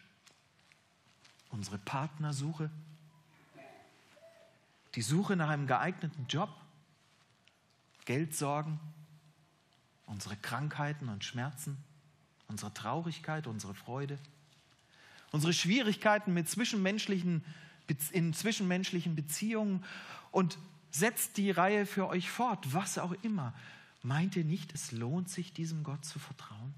unsere 1.50 1.77
Partnersuche, 1.77 2.71
die 4.98 5.04
Suche 5.04 5.36
nach 5.36 5.50
einem 5.50 5.68
geeigneten 5.68 6.25
Job, 6.27 6.50
Geldsorgen, 8.06 8.80
unsere 10.08 10.36
Krankheiten 10.36 11.08
und 11.08 11.24
Schmerzen, 11.24 11.77
unsere 12.48 12.74
Traurigkeit, 12.74 13.46
unsere 13.46 13.75
Freude, 13.75 14.18
unsere 15.32 15.54
Schwierigkeiten 15.54 16.34
mit 16.34 16.50
zwischenmenschlichen, 16.50 17.46
in 18.12 18.34
zwischenmenschlichen 18.34 19.16
Beziehungen 19.16 19.86
und 20.32 20.58
setzt 20.89 21.38
die 21.38 21.51
Reihe 21.51 21.86
für 21.86 22.08
euch 22.08 22.32
fort, 22.32 22.74
was 22.74 22.98
auch 22.98 23.13
immer. 23.22 23.54
Meint 24.01 24.36
ihr 24.36 24.46
nicht, 24.46 24.74
es 24.74 24.92
lohnt 24.92 25.30
sich, 25.30 25.54
diesem 25.54 25.84
Gott 25.84 26.06
zu 26.06 26.18
vertrauen? 26.18 26.74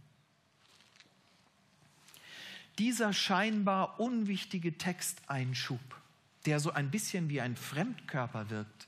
dieser 2.80 3.12
scheinbar 3.12 4.00
unwichtige 4.00 4.78
Texteinschub, 4.78 5.80
der 6.46 6.60
so 6.60 6.72
ein 6.72 6.92
bisschen 6.92 7.30
wie 7.30 7.42
ein 7.42 7.56
Fremdkörper 7.56 8.50
wirkt, 8.50 8.88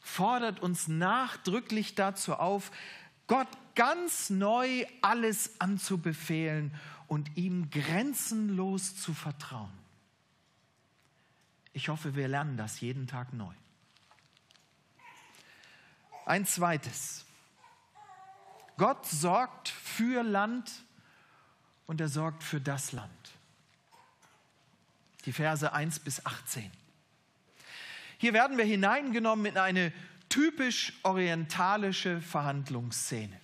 fordert 0.00 0.60
uns 0.60 0.88
nachdrücklich 0.88 1.94
dazu 1.94 2.34
auf, 2.34 2.70
Gott 3.26 3.48
ganz 3.74 4.30
neu 4.30 4.84
alles 5.02 5.60
anzubefehlen 5.60 6.74
und 7.06 7.36
ihm 7.36 7.70
grenzenlos 7.70 8.96
zu 8.96 9.14
vertrauen. 9.14 9.70
Ich 11.72 11.88
hoffe, 11.88 12.16
wir 12.16 12.28
lernen 12.28 12.56
das 12.56 12.80
jeden 12.80 13.06
Tag 13.06 13.32
neu. 13.32 13.54
Ein 16.26 16.46
zweites. 16.46 17.24
Gott 18.76 19.06
sorgt 19.06 19.68
für 19.68 20.22
Land 20.22 20.84
und 21.86 22.00
er 22.00 22.08
sorgt 22.08 22.42
für 22.42 22.60
das 22.60 22.92
Land. 22.92 23.19
Die 25.26 25.32
Verse 25.32 25.72
1 25.72 26.00
bis 26.00 26.24
18. 26.24 26.70
Hier 28.18 28.32
werden 28.32 28.58
wir 28.58 28.64
hineingenommen 28.64 29.46
in 29.46 29.58
eine 29.58 29.92
typisch 30.28 30.92
orientalische 31.02 32.20
Verhandlungsszene. 32.20 33.38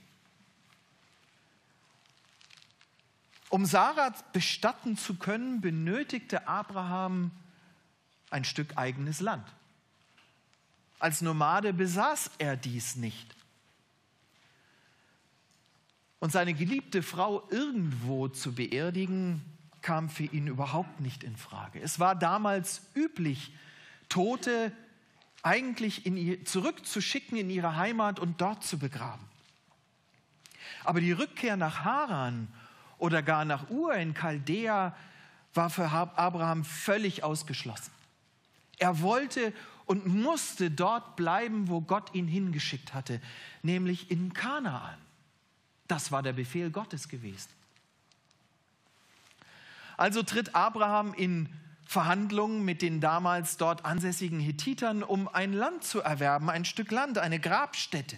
Um 3.48 3.64
Sarah 3.64 4.12
bestatten 4.32 4.96
zu 4.96 5.14
können, 5.14 5.60
benötigte 5.60 6.48
Abraham 6.48 7.30
ein 8.30 8.44
Stück 8.44 8.76
eigenes 8.76 9.20
Land. 9.20 9.46
Als 10.98 11.20
Nomade 11.20 11.72
besaß 11.72 12.32
er 12.38 12.56
dies 12.56 12.96
nicht. 12.96 13.34
Und 16.18 16.32
seine 16.32 16.54
geliebte 16.54 17.02
Frau 17.02 17.48
irgendwo 17.50 18.28
zu 18.28 18.54
beerdigen, 18.54 19.42
kam 19.86 20.08
für 20.08 20.24
ihn 20.24 20.48
überhaupt 20.48 20.98
nicht 21.00 21.22
in 21.22 21.36
Frage. 21.36 21.80
Es 21.80 22.00
war 22.00 22.16
damals 22.16 22.82
üblich, 22.96 23.52
Tote 24.08 24.72
eigentlich 25.44 26.04
in, 26.06 26.44
zurückzuschicken 26.44 27.38
in 27.38 27.48
ihre 27.50 27.76
Heimat 27.76 28.18
und 28.18 28.40
dort 28.40 28.64
zu 28.64 28.80
begraben. 28.80 29.24
Aber 30.82 31.00
die 31.00 31.12
Rückkehr 31.12 31.56
nach 31.56 31.84
Haran 31.84 32.48
oder 32.98 33.22
gar 33.22 33.44
nach 33.44 33.70
Ur 33.70 33.94
in 33.94 34.12
Chaldea 34.12 34.96
war 35.54 35.70
für 35.70 35.88
Abraham 35.88 36.64
völlig 36.64 37.22
ausgeschlossen. 37.22 37.92
Er 38.78 39.00
wollte 39.02 39.52
und 39.84 40.04
musste 40.04 40.68
dort 40.68 41.14
bleiben, 41.14 41.68
wo 41.68 41.80
Gott 41.80 42.12
ihn 42.12 42.26
hingeschickt 42.26 42.92
hatte, 42.92 43.20
nämlich 43.62 44.10
in 44.10 44.32
Kanaan. 44.32 44.98
Das 45.86 46.10
war 46.10 46.24
der 46.24 46.32
Befehl 46.32 46.70
Gottes 46.70 47.08
gewesen. 47.08 47.50
Also 49.96 50.22
tritt 50.22 50.54
Abraham 50.54 51.14
in 51.14 51.48
Verhandlungen 51.86 52.64
mit 52.64 52.82
den 52.82 53.00
damals 53.00 53.56
dort 53.56 53.84
ansässigen 53.84 54.40
Hethitern, 54.40 55.02
um 55.02 55.28
ein 55.28 55.52
Land 55.52 55.84
zu 55.84 56.00
erwerben, 56.00 56.50
ein 56.50 56.64
Stück 56.64 56.90
Land, 56.90 57.18
eine 57.18 57.38
Grabstätte. 57.38 58.16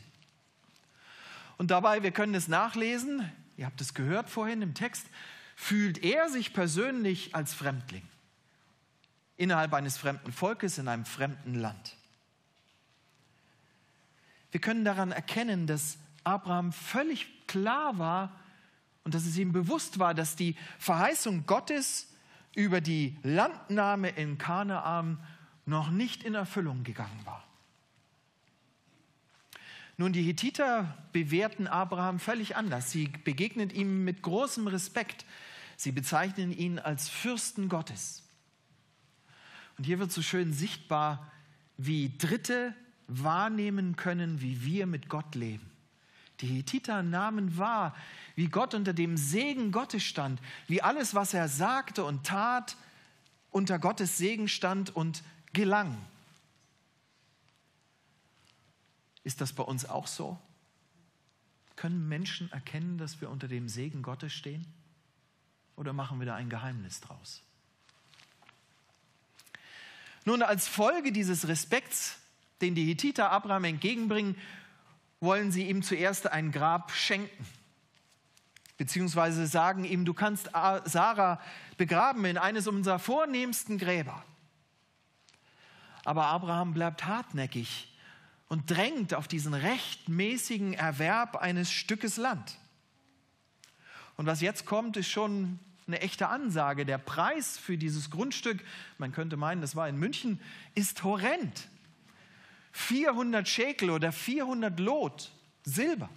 Und 1.59 1.71
dabei, 1.71 2.03
wir 2.03 2.13
können 2.13 2.35
es 2.35 2.49
nachlesen, 2.49 3.31
ihr 3.57 3.67
habt 3.67 3.81
es 3.81 3.93
gehört 3.95 4.31
vorhin 4.31 4.63
im 4.63 4.75
Text, 4.75 5.07
fühlt 5.55 6.03
er 6.03 6.29
sich 6.31 6.55
persönlich 6.55 7.35
als 7.35 7.53
Fremdling 7.53 8.03
innerhalb 9.37 9.73
eines 9.73 9.97
fremden 9.97 10.33
Volkes 10.33 10.79
in 10.79 10.89
einem 10.89 11.05
fremden 11.05 11.55
Land. 11.55 11.97
Wir 14.51 14.61
können 14.61 14.85
daran 14.85 15.13
erkennen, 15.13 15.67
dass 15.67 15.99
Abraham 16.25 16.73
völlig 16.73 17.47
klar 17.47 17.99
war 17.99 18.33
und 19.09 19.15
dass 19.15 19.25
es 19.25 19.39
ihm 19.39 19.53
bewusst 19.53 19.99
war, 19.99 20.13
dass 20.13 20.37
die 20.37 20.55
Verheißung 20.79 21.47
Gottes 21.47 22.09
über 22.55 22.83
die 22.83 23.17
Landnahme 23.23 24.11
in 24.11 24.37
Kanaan 24.37 25.19
noch 25.65 25.89
nicht 25.89 26.25
in 26.25 26.35
Erfüllung 26.35 26.85
gegangen 26.85 27.19
war. 27.25 27.43
Nun, 29.97 30.13
die 30.13 30.25
Hethiter 30.25 30.95
bewerten 31.15 31.67
Abraham 31.67 32.21
völlig 32.21 32.55
anders. 32.55 32.91
Sie 32.91 33.09
begegnen 33.25 33.71
ihm 33.71 34.05
mit 34.05 34.21
großem 34.21 34.67
Respekt. 34.67 35.25
Sie 35.79 35.93
bezeichnen 35.93 36.53
ihn 36.53 36.79
als 36.79 37.09
Fürsten 37.09 37.71
Gottes. 37.71 38.25
Und 39.79 39.85
hier 39.85 39.99
wird 40.01 40.13
so 40.13 40.21
schön 40.21 40.53
sichtbar, 40.53 41.33
wie 41.79 42.13
Dritte 42.19 42.75
wahrnehmen 43.07 43.97
können, 43.97 44.43
wie 44.43 44.67
wir 44.67 44.87
mit 44.87 45.09
Gott 45.09 45.35
leben. 45.35 45.78
Die 46.41 46.47
Hethiter 46.47 47.03
nahmen 47.03 47.59
wahr, 47.59 47.97
wie 48.37 48.49
Gott 48.49 48.75
unter 48.75 48.93
dem 48.93 49.17
Segen 49.17 49.73
Gottes 49.73 50.05
stand, 50.05 50.41
wie 50.69 50.83
alles, 50.83 51.15
was 51.15 51.35
er 51.35 51.49
sagte 51.49 52.05
und 52.05 52.25
tat, 52.25 52.77
unter 53.51 53.79
Gottes 53.79 54.19
Segen 54.19 54.49
stand 54.49 54.95
und 54.95 55.23
gelang. 55.53 55.99
Ist 59.25 59.41
das 59.41 59.53
bei 59.53 59.63
uns 59.63 59.85
auch 59.85 60.07
so? 60.07 60.39
Können 61.77 62.09
Menschen 62.09 62.51
erkennen, 62.53 62.99
dass 62.99 63.21
wir 63.21 63.31
unter 63.31 63.49
dem 63.49 63.69
Segen 63.69 64.03
Gottes 64.03 64.33
stehen? 64.33 64.67
Oder 65.77 65.93
machen 65.93 66.19
wir 66.19 66.27
da 66.27 66.35
ein 66.35 66.49
Geheimnis 66.49 67.01
draus? 67.01 67.43
Nun, 70.25 70.43
als 70.43 70.69
Folge 70.69 71.13
dieses 71.13 71.49
Respekts, 71.49 72.19
den 72.61 72.75
die 72.75 72.85
Hethiter 72.85 73.31
Abraham 73.31 73.65
entgegenbringen, 73.65 74.37
wollen 75.21 75.53
sie 75.53 75.69
ihm 75.69 75.83
zuerst 75.83 76.31
ein 76.31 76.53
Grab 76.53 76.93
schenken. 76.93 77.47
Beziehungsweise 78.77 79.47
sagen 79.47 79.85
ihm, 79.85 80.05
du 80.05 80.15
kannst 80.15 80.51
Sarah 80.53 81.41
begraben 81.77 82.25
in 82.25 82.39
eines 82.39 82.69
unserer 82.69 82.99
vornehmsten 82.99 83.77
Gräber. 83.79 84.23
Aber 86.05 86.27
Abraham 86.27 86.75
bleibt 86.75 87.05
hartnäckig 87.05 87.93
und 88.49 88.71
drängt 88.71 89.15
auf 89.15 89.29
diesen 89.29 89.53
rechtmäßigen 89.53 90.75
Erwerb 90.75 91.37
eines 91.37 91.73
Stückes 91.73 92.17
Land. 92.17 92.57
Und 94.17 94.27
was 94.27 94.41
jetzt 94.41 94.65
kommt, 94.65 94.97
ist 94.97 95.09
schon 95.09 95.59
eine 95.87 96.01
echte 96.01 96.29
Ansage. 96.29 96.87
Der 96.87 96.99
Preis 96.99 97.59
für 97.59 97.77
dieses 97.77 98.11
Grundstück, 98.11 98.65
man 98.99 99.13
könnte 99.13 99.37
meinen, 99.37 99.61
das 99.61 99.75
war 99.75 99.89
in 99.89 99.97
München, 99.97 100.41
ist 100.75 101.03
horrend. 101.03 101.69
400 102.73 103.49
Schekel 103.49 103.91
oder 103.91 104.13
400 104.13 104.79
Lot 104.79 105.31
Silber. 105.65 106.09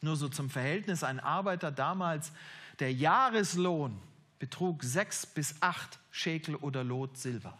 Nur 0.00 0.16
so 0.16 0.28
zum 0.28 0.50
Verhältnis, 0.50 1.02
ein 1.02 1.20
Arbeiter 1.20 1.70
damals, 1.70 2.32
der 2.78 2.92
Jahreslohn 2.92 4.00
betrug 4.38 4.84
sechs 4.84 5.26
bis 5.26 5.56
acht 5.60 5.98
Schekel 6.10 6.54
oder 6.56 6.84
Lot 6.84 7.16
Silber. 7.16 7.56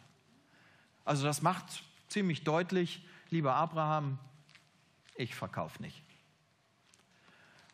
Also 1.03 1.25
das 1.25 1.41
macht 1.41 1.83
ziemlich 2.07 2.43
deutlich, 2.43 3.03
lieber 3.29 3.55
Abraham, 3.55 4.17
ich 5.15 5.35
verkaufe 5.35 5.81
nicht. 5.81 6.01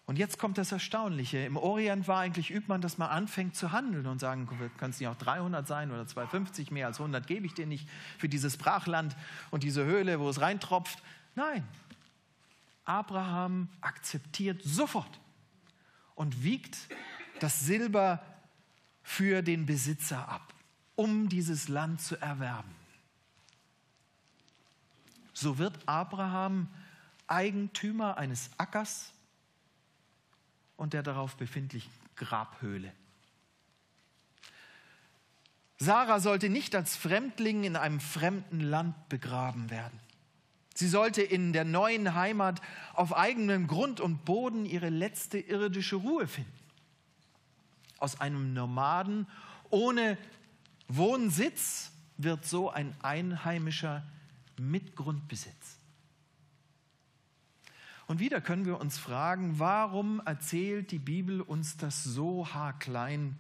Und 0.08 0.20
jetzt 0.20 0.38
kommt 0.38 0.60
das 0.60 0.72
Erstaunliche. 0.72 1.40
Im 1.40 1.58
Orient 1.58 2.08
war 2.08 2.20
eigentlich 2.20 2.52
übt 2.52 2.68
man, 2.68 2.80
dass 2.80 3.00
man 3.00 3.10
anfängt 3.10 3.56
zu 3.56 3.72
handeln 3.72 4.06
und 4.06 4.20
sagen, 4.20 4.48
können 4.78 4.92
es 4.92 5.00
nicht 5.00 5.10
auch 5.10 5.16
300 5.16 5.68
sein 5.68 5.92
oder 5.92 6.06
250, 6.06 6.70
mehr 6.70 6.86
als 6.88 7.00
100 7.00 7.26
gebe 7.26 7.48
ich 7.48 7.56
dir 7.56 7.66
nicht 7.66 7.90
für 8.20 8.30
dieses 8.30 8.58
Brachland 8.58 9.16
und 9.50 9.64
diese 9.64 9.84
Höhle, 9.84 10.20
wo 10.20 10.30
es 10.30 10.42
reintropft. 10.42 11.02
Nein, 11.34 11.64
Abraham 12.86 13.68
akzeptiert 13.82 14.62
sofort 14.64 15.20
und 16.14 16.44
wiegt 16.44 16.78
das 17.40 17.62
Silber 17.62 18.24
für 19.02 19.42
den 19.42 19.66
Besitzer 19.66 20.30
ab, 20.30 20.54
um 20.96 21.30
dieses 21.30 21.68
Land 21.68 22.02
zu 22.02 22.16
erwerben. 22.18 22.70
So 25.34 25.58
wird 25.58 25.78
Abraham 25.88 26.68
Eigentümer 27.28 28.18
eines 28.18 28.52
Ackers 28.60 29.15
und 30.78 30.94
der 30.94 31.04
darauf 31.04 31.36
befindlichen 31.36 31.92
Grabhöhle. 32.16 32.92
Sarah 35.78 36.20
sollte 36.20 36.50
nicht 36.50 36.74
als 36.74 36.96
Fremdling 36.96 37.64
in 37.64 37.76
einem 37.76 38.00
fremden 38.00 38.62
Land 38.62 39.10
begraben 39.10 39.70
werden. 39.70 40.00
Sie 40.74 40.88
sollte 40.88 41.22
in 41.22 41.54
der 41.54 41.64
neuen 41.66 42.16
Heimat 42.16 42.62
auf 42.94 43.16
eigenem 43.16 43.68
Grund 43.68 44.00
und 44.00 44.26
Boden 44.26 44.66
ihre 44.66 44.90
letzte 44.90 45.38
irdische 45.38 45.96
Ruhe 45.96 46.28
finden. 46.28 46.52
Aus 47.98 48.20
einem 48.20 48.54
Nomaden 48.54 49.28
ohne 49.70 50.18
Wohnsitz 50.88 51.92
wird 52.18 52.46
so 52.46 52.70
ein 52.70 52.96
Einheimischer 53.02 54.04
mit 54.58 54.96
Grundbesitz. 54.96 55.80
Und 58.08 58.20
wieder 58.20 58.42
können 58.42 58.66
wir 58.66 58.80
uns 58.80 58.98
fragen, 58.98 59.60
warum 59.60 60.22
erzählt 60.26 60.92
die 60.92 61.00
Bibel 61.00 61.42
uns 61.42 61.78
das 61.78 62.04
so 62.04 62.48
haarklein 62.54 63.36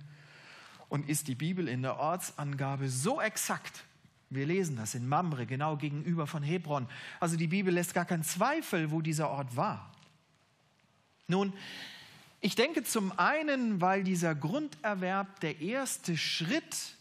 und 0.89 1.07
ist 1.07 1.27
die 1.27 1.35
Bibel 1.35 1.67
in 1.67 1.81
der 1.81 1.97
Ortsangabe 1.97 2.89
so 2.89 3.21
exakt? 3.21 3.83
Wir 4.29 4.45
lesen 4.45 4.75
das 4.75 4.95
in 4.95 5.07
Mamre, 5.07 5.45
genau 5.45 5.77
gegenüber 5.77 6.25
von 6.25 6.41
Hebron. 6.41 6.87
Also 7.19 7.37
die 7.37 7.47
Bibel 7.47 7.73
lässt 7.73 7.93
gar 7.93 8.05
keinen 8.05 8.23
Zweifel, 8.23 8.89
wo 8.89 9.01
dieser 9.01 9.29
Ort 9.29 9.55
war. 9.55 9.91
Nun, 11.27 11.53
Ich 12.45 12.53
denke 12.53 12.83
zum 12.83 13.11
einen, 13.17 13.81
weil 13.81 14.03
dieser 14.03 14.35
Grunderwerb 14.35 15.39
der 15.39 15.61
erste 15.61 16.15
Schritt 16.15 16.95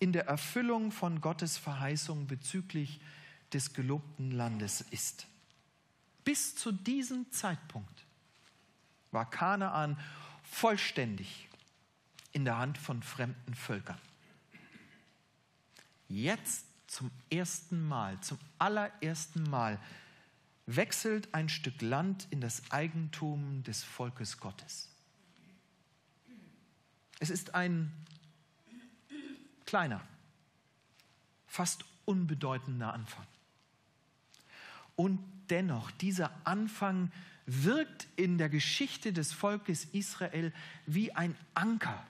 in 0.00 0.12
der 0.12 0.26
Erfüllung 0.26 0.92
von 0.92 1.22
Gottes 1.22 1.56
Verheißung 1.56 2.26
bezüglich 2.26 3.00
des 3.54 3.72
gelobten 3.72 4.32
Landes 4.32 4.82
ist. 4.90 5.26
Bis 6.24 6.54
zu 6.54 6.72
diesem 6.72 7.30
Zeitpunkt 7.32 8.04
war 9.10 9.28
Kanaan 9.28 9.98
vollständig 10.44 11.48
in 12.32 12.44
der 12.44 12.58
Hand 12.58 12.78
von 12.78 13.02
fremden 13.02 13.54
Völkern. 13.54 13.98
Jetzt 16.08 16.66
zum 16.86 17.10
ersten 17.30 17.86
Mal, 17.88 18.20
zum 18.20 18.38
allerersten 18.58 19.42
Mal 19.44 19.80
wechselt 20.66 21.32
ein 21.34 21.48
Stück 21.48 21.80
Land 21.80 22.26
in 22.30 22.40
das 22.40 22.70
Eigentum 22.70 23.62
des 23.64 23.82
Volkes 23.82 24.38
Gottes. 24.38 24.88
Es 27.18 27.30
ist 27.30 27.54
ein 27.54 27.92
kleiner, 29.64 30.00
fast 31.46 31.84
unbedeutender 32.04 32.92
Anfang. 32.92 33.26
Und 34.96 35.18
dennoch, 35.52 35.90
dieser 35.92 36.32
Anfang 36.44 37.12
wirkt 37.46 38.08
in 38.16 38.38
der 38.38 38.48
Geschichte 38.48 39.12
des 39.12 39.32
Volkes 39.32 39.84
Israel 39.92 40.52
wie 40.86 41.12
ein 41.12 41.36
Anker, 41.54 42.04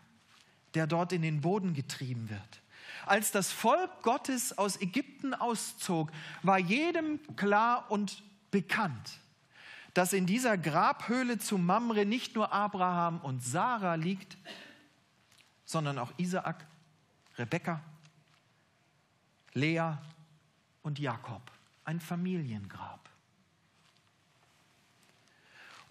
der 0.74 0.86
dort 0.86 1.12
in 1.12 1.22
den 1.22 1.40
Boden 1.40 1.74
getrieben 1.74 2.30
wird. 2.30 2.62
Als 3.04 3.32
das 3.32 3.50
Volk 3.50 4.02
Gottes 4.02 4.56
aus 4.56 4.80
Ägypten 4.80 5.34
auszog, 5.34 6.12
war 6.42 6.58
jedem 6.58 7.18
klar 7.36 7.90
und 7.90 8.22
bekannt, 8.50 9.18
dass 9.92 10.12
in 10.12 10.26
dieser 10.26 10.56
Grabhöhle 10.56 11.38
zu 11.38 11.58
Mamre 11.58 12.06
nicht 12.06 12.36
nur 12.36 12.52
Abraham 12.52 13.18
und 13.20 13.42
Sarah 13.42 13.96
liegt, 13.96 14.38
sondern 15.64 15.98
auch 15.98 16.12
Isaak, 16.16 16.64
Rebekka, 17.38 17.80
Lea 19.54 19.94
und 20.82 20.98
Jakob. 20.98 21.42
Ein 21.84 21.98
Familiengrab. 21.98 23.01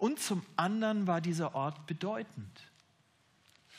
Und 0.02 0.18
zum 0.18 0.42
anderen 0.56 1.06
war 1.06 1.20
dieser 1.20 1.54
Ort 1.54 1.86
bedeutend. 1.86 2.60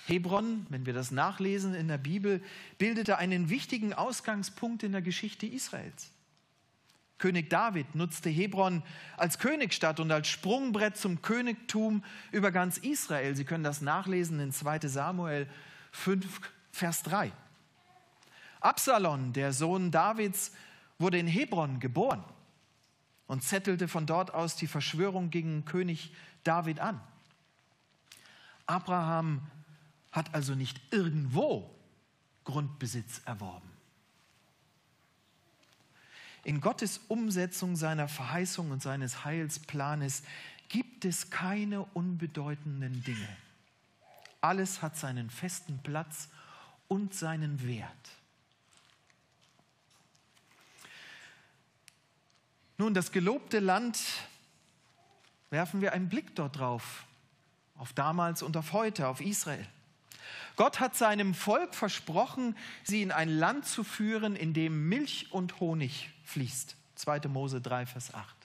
Hebron, 0.06 0.66
wenn 0.70 0.86
wir 0.86 0.94
das 0.94 1.12
nachlesen 1.12 1.76
in 1.76 1.90
der 1.90 1.98
Bibel, 1.98 2.42
bildete 2.78 3.18
einen 3.18 3.50
wichtigen 3.50 3.94
Ausgangspunkt 3.94 4.84
in 4.84 4.94
der 4.94 5.02
Geschichte 5.02 5.46
Israels. 5.46 6.12
König 7.18 7.50
David 7.50 7.94
nutzte 7.94 8.30
Hebron 8.30 8.84
als 9.18 9.38
Königsstadt 9.38 10.00
und 10.00 10.14
als 10.14 10.30
Sprungbrett 10.30 10.96
zum 10.96 11.22
Königtum 11.22 12.06
über 12.32 12.52
ganz 12.52 12.78
Israel. 12.78 13.36
Sie 13.36 13.44
können 13.44 13.66
das 13.66 13.82
nachlesen 13.82 14.40
in 14.40 14.54
2 14.54 14.80
Samuel 14.88 15.46
5, 15.92 16.40
Vers 16.72 17.04
3. 17.04 17.34
Absalom, 18.62 19.34
der 19.34 19.52
Sohn 19.52 19.92
Davids, 19.92 20.54
wurde 21.00 21.18
in 21.18 21.28
Hebron 21.28 21.82
geboren 21.82 22.24
und 23.28 23.44
zettelte 23.44 23.88
von 23.88 24.06
dort 24.06 24.34
aus 24.34 24.56
die 24.56 24.68
Verschwörung 24.68 25.30
gegen 25.30 25.66
König 25.66 26.14
David 26.44 26.80
an. 26.80 27.02
Abraham 28.66 29.42
hat 30.12 30.34
also 30.34 30.56
nicht 30.56 30.80
irgendwo 30.92 31.74
Grundbesitz 32.44 33.22
erworben. 33.26 33.70
In 36.44 36.60
Gottes 36.60 37.00
Umsetzung 37.08 37.76
seiner 37.76 38.10
Verheißung 38.10 38.72
und 38.72 38.82
seines 38.82 39.24
Heilsplanes 39.24 40.24
gibt 40.68 41.06
es 41.06 41.30
keine 41.30 41.84
unbedeutenden 41.86 43.04
Dinge. 43.04 43.30
Alles 44.42 44.82
hat 44.82 44.98
seinen 44.98 45.30
festen 45.30 45.80
Platz 45.84 46.30
und 46.90 47.14
seinen 47.14 47.66
Wert. 47.66 48.10
Nun, 52.84 52.94
das 52.94 53.14
gelobte 53.14 53.60
Land, 53.60 53.98
werfen 55.52 55.80
wir 55.80 55.94
einen 55.94 56.10
Blick 56.10 56.36
dort 56.36 56.60
drauf, 56.60 57.06
auf 57.78 57.94
damals 57.94 58.44
und 58.44 58.58
auf 58.58 58.74
heute, 58.74 59.08
auf 59.08 59.22
Israel. 59.22 59.66
Gott 60.58 60.82
hat 60.82 60.94
seinem 60.94 61.34
Volk 61.34 61.76
versprochen, 61.76 62.58
sie 62.84 63.02
in 63.02 63.14
ein 63.14 63.30
Land 63.30 63.68
zu 63.68 63.86
führen, 63.86 64.36
in 64.36 64.54
dem 64.54 64.90
Milch 64.90 65.32
und 65.32 65.62
Honig 65.62 66.10
fließt. 66.26 66.76
2. 66.96 67.22
Mose 67.30 67.62
3, 67.62 67.86
Vers 67.86 68.14
8. 68.14 68.36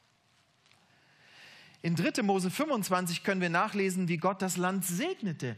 In 1.82 1.96
3. 1.96 2.22
Mose 2.22 2.48
25 2.48 3.24
können 3.24 3.40
wir 3.40 3.50
nachlesen, 3.50 4.06
wie 4.06 4.18
Gott 4.18 4.40
das 4.40 4.56
Land 4.56 4.84
segnete. 4.84 5.56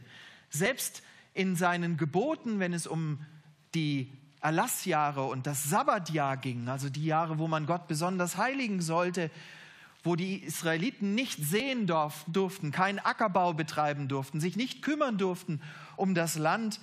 Selbst 0.48 1.02
in 1.34 1.54
seinen 1.54 1.98
Geboten, 1.98 2.60
wenn 2.60 2.72
es 2.72 2.86
um 2.86 3.26
die 3.74 4.10
Erlassjahre 4.40 5.24
und 5.24 5.46
das 5.46 5.64
Sabbatjahr 5.64 6.37
ging, 6.37 6.68
also 6.68 6.88
die 6.88 7.05
Jahre, 7.05 7.38
wo 7.38 7.48
man 7.48 7.66
Gott 7.66 7.88
besonders 7.88 8.37
heiligen 8.37 8.81
sollte, 8.81 9.31
wo 10.03 10.16
die 10.16 10.37
Israeliten 10.37 11.14
nicht 11.14 11.44
sehen 11.44 11.87
durften, 11.87 12.70
keinen 12.70 12.98
Ackerbau 12.98 13.53
betreiben 13.53 14.09
durften, 14.09 14.40
sich 14.40 14.57
nicht 14.57 14.83
kümmern 14.83 15.18
durften 15.18 15.61
um 15.96 16.14
das 16.14 16.37
Land, 16.37 16.81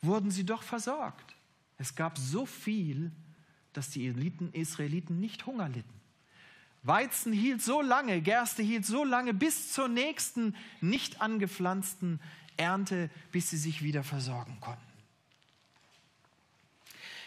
wurden 0.00 0.30
sie 0.30 0.44
doch 0.44 0.62
versorgt. 0.62 1.36
Es 1.76 1.94
gab 1.94 2.16
so 2.16 2.46
viel, 2.46 3.12
dass 3.72 3.90
die 3.90 4.06
Israeliten 4.52 5.20
nicht 5.20 5.46
Hunger 5.46 5.68
litten. 5.68 6.00
Weizen 6.84 7.32
hielt 7.32 7.62
so 7.62 7.80
lange, 7.80 8.20
Gerste 8.22 8.62
hielt 8.62 8.84
so 8.84 9.04
lange 9.04 9.34
bis 9.34 9.72
zur 9.72 9.88
nächsten 9.88 10.56
nicht 10.80 11.20
angepflanzten 11.20 12.20
Ernte, 12.56 13.10
bis 13.30 13.50
sie 13.50 13.56
sich 13.56 13.82
wieder 13.82 14.02
versorgen 14.02 14.58
konnten. 14.60 14.91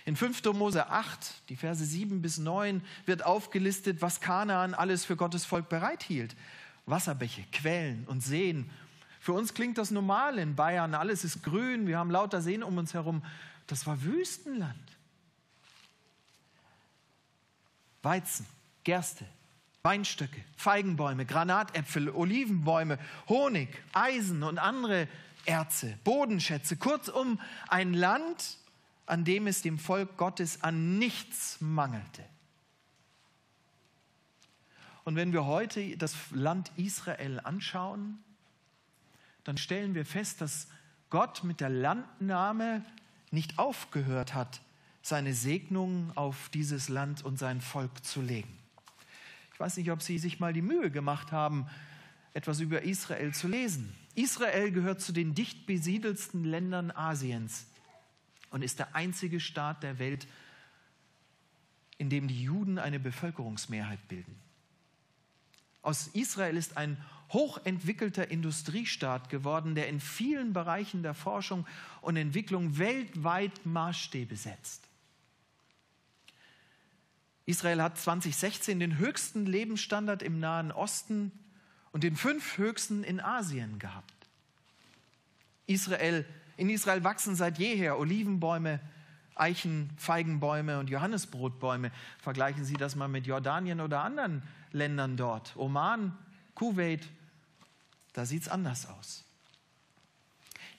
In 0.06 0.16
5. 0.16 0.44
Mose 0.54 0.88
8, 0.88 1.50
die 1.50 1.56
Verse 1.56 1.84
7 1.84 2.22
bis 2.22 2.38
9, 2.38 2.84
wird 3.08 3.26
aufgelistet, 3.26 4.04
was 4.04 4.22
Kanaan 4.22 4.76
alles 4.76 5.04
für 5.04 5.16
Gottes 5.16 5.46
Volk 5.46 5.68
bereithielt. 5.68 6.36
Wasserbäche, 6.86 7.44
Quellen 7.52 8.06
und 8.06 8.22
Seen. 8.22 8.70
Für 9.20 9.34
uns 9.34 9.56
klingt 9.56 9.80
das 9.80 9.90
normal 9.90 10.38
in 10.38 10.56
Bayern, 10.56 10.94
alles 10.94 11.24
ist 11.24 11.42
grün, 11.42 11.88
wir 11.88 11.98
haben 11.98 12.12
lauter 12.12 12.42
Seen 12.42 12.62
um 12.62 12.78
uns 12.78 12.94
herum. 12.94 13.24
Das 13.66 13.88
war 13.88 14.04
Wüstenland. 14.04 14.76
Weizen, 18.04 18.46
Gerste, 18.84 19.26
Weinstöcke, 19.82 20.40
Feigenbäume, 20.56 21.26
Granatäpfel, 21.26 22.10
Olivenbäume, 22.10 23.00
Honig, 23.28 23.70
Eisen 23.94 24.44
und 24.44 24.60
andere 24.60 25.08
Erze, 25.46 25.98
Bodenschätze. 26.04 26.78
Kurzum, 26.78 27.40
ein 27.68 27.96
Land, 27.96 28.60
an 29.06 29.24
dem 29.24 29.48
es 29.48 29.62
dem 29.62 29.78
Volk 29.78 30.18
Gottes 30.18 30.64
an 30.64 30.98
nichts 30.98 31.58
mangelte. 31.62 32.24
Und 35.04 35.16
wenn 35.16 35.34
wir 35.34 35.46
heute 35.46 35.98
das 35.98 36.16
Land 36.32 36.72
Israel 36.78 37.40
anschauen, 37.44 38.18
dann 39.44 39.58
stellen 39.58 39.94
wir 39.94 40.06
fest, 40.06 40.42
dass 40.42 40.68
Gott 41.12 41.44
mit 41.44 41.62
der 41.62 41.70
Landnahme 41.70 42.84
nicht 43.30 43.60
aufgehört 43.60 44.34
hat, 44.34 44.62
seine 45.04 45.36
Segnungen 45.36 46.12
auf 46.16 46.50
dieses 46.50 46.90
Land 46.90 47.24
und 47.24 47.38
sein 47.38 47.62
Volk 47.62 48.04
zu 48.04 48.24
legen. 48.24 48.58
Ich 49.54 49.60
weiß 49.60 49.78
nicht, 49.78 49.92
ob 49.92 50.02
Sie 50.02 50.18
sich 50.18 50.40
mal 50.40 50.52
die 50.52 50.64
Mühe 50.64 50.90
gemacht 50.90 51.32
haben, 51.32 51.68
etwas 52.34 52.60
über 52.60 52.82
Israel 52.82 53.34
zu 53.34 53.48
lesen. 53.48 53.94
Israel 54.16 54.72
gehört 54.72 55.00
zu 55.00 55.12
den 55.12 55.36
dicht 55.36 55.68
besiedelsten 55.68 56.44
Ländern 56.44 56.90
Asiens 56.90 57.68
und 58.56 58.62
ist 58.62 58.80
der 58.80 58.96
einzige 58.96 59.42
Staat 59.42 59.84
der 59.84 60.00
Welt, 60.00 60.28
in 61.98 62.10
dem 62.10 62.30
die 62.30 62.42
Juden 62.42 62.80
eine 62.80 63.02
Bevölkerungsmehrheit 63.02 64.08
bilden. 64.08 64.34
Aus 65.82 66.08
Israel 66.14 66.56
ist 66.56 66.78
ein 66.78 66.96
hochentwickelter 67.34 68.32
Industriestaat 68.32 69.28
geworden, 69.28 69.76
der 69.76 69.90
in 69.90 70.00
vielen 70.00 70.54
Bereichen 70.54 71.04
der 71.04 71.14
Forschung 71.14 71.68
und 72.00 72.16
Entwicklung 72.16 72.78
weltweit 72.78 73.66
Maßstäbe 73.66 74.38
setzt. 74.38 74.88
Israel 77.46 77.82
hat 77.82 78.00
2016 78.00 78.80
den 78.80 79.00
höchsten 79.00 79.46
Lebensstandard 79.46 80.24
im 80.24 80.40
Nahen 80.40 80.72
Osten 80.72 81.34
und 81.92 82.06
den 82.06 82.16
fünf 82.16 82.58
höchsten 82.58 83.04
in 83.04 83.20
Asien 83.20 83.80
gehabt. 83.80 84.14
Israel 85.68 86.26
in 86.58 86.70
Israel 86.70 87.04
wachsen 87.04 87.36
seit 87.36 87.58
jeher 87.58 88.00
Olivenbäume, 88.00 88.80
Eichen, 89.36 89.90
Feigenbäume 89.98 90.80
und 90.80 90.90
Johannesbrotbäume. 90.90 91.92
Vergleichen 92.20 92.64
Sie 92.64 92.76
das 92.76 92.96
mal 92.96 93.10
mit 93.10 93.28
Jordanien 93.28 93.82
oder 93.82 94.02
anderen 94.02 94.44
Ländern 94.72 95.18
dort. 95.18 95.56
Oman, 95.58 96.18
Kuwait, 96.54 97.08
da 98.14 98.26
sieht 98.26 98.44
es 98.44 98.48
anders 98.48 98.88
aus. 98.88 99.26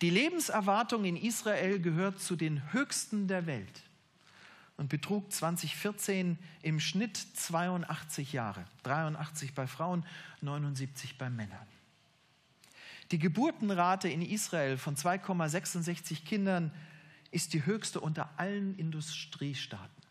Die 0.00 0.10
Lebenserwartung 0.10 1.04
in 1.04 1.16
Israel 1.16 1.80
gehört 1.80 2.20
zu 2.20 2.36
den 2.36 2.72
höchsten 2.72 3.28
der 3.28 3.46
Welt 3.46 3.82
und 4.76 4.88
betrug 4.88 5.32
2014 5.32 6.38
im 6.62 6.80
Schnitt 6.80 7.16
82 7.16 8.32
Jahre, 8.32 8.64
83 8.82 9.54
bei 9.54 9.66
Frauen, 9.66 10.04
79 10.42 11.16
bei 11.18 11.30
Männern. 11.30 11.66
Die 13.10 13.18
Geburtenrate 13.18 14.08
in 14.08 14.22
Israel 14.22 14.78
von 14.78 14.96
2,66 14.96 16.24
Kindern 16.24 16.72
ist 17.30 17.52
die 17.52 17.64
höchste 17.64 18.00
unter 18.00 18.30
allen 18.38 18.76
Industriestaaten. 18.78 20.02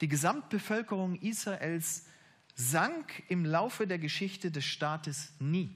Die 0.00 0.08
Gesamtbevölkerung 0.08 1.16
Israels 1.20 2.06
sank 2.54 3.22
im 3.28 3.44
Laufe 3.44 3.86
der 3.86 3.98
Geschichte 3.98 4.50
des 4.50 4.64
Staates 4.64 5.32
nie. 5.38 5.74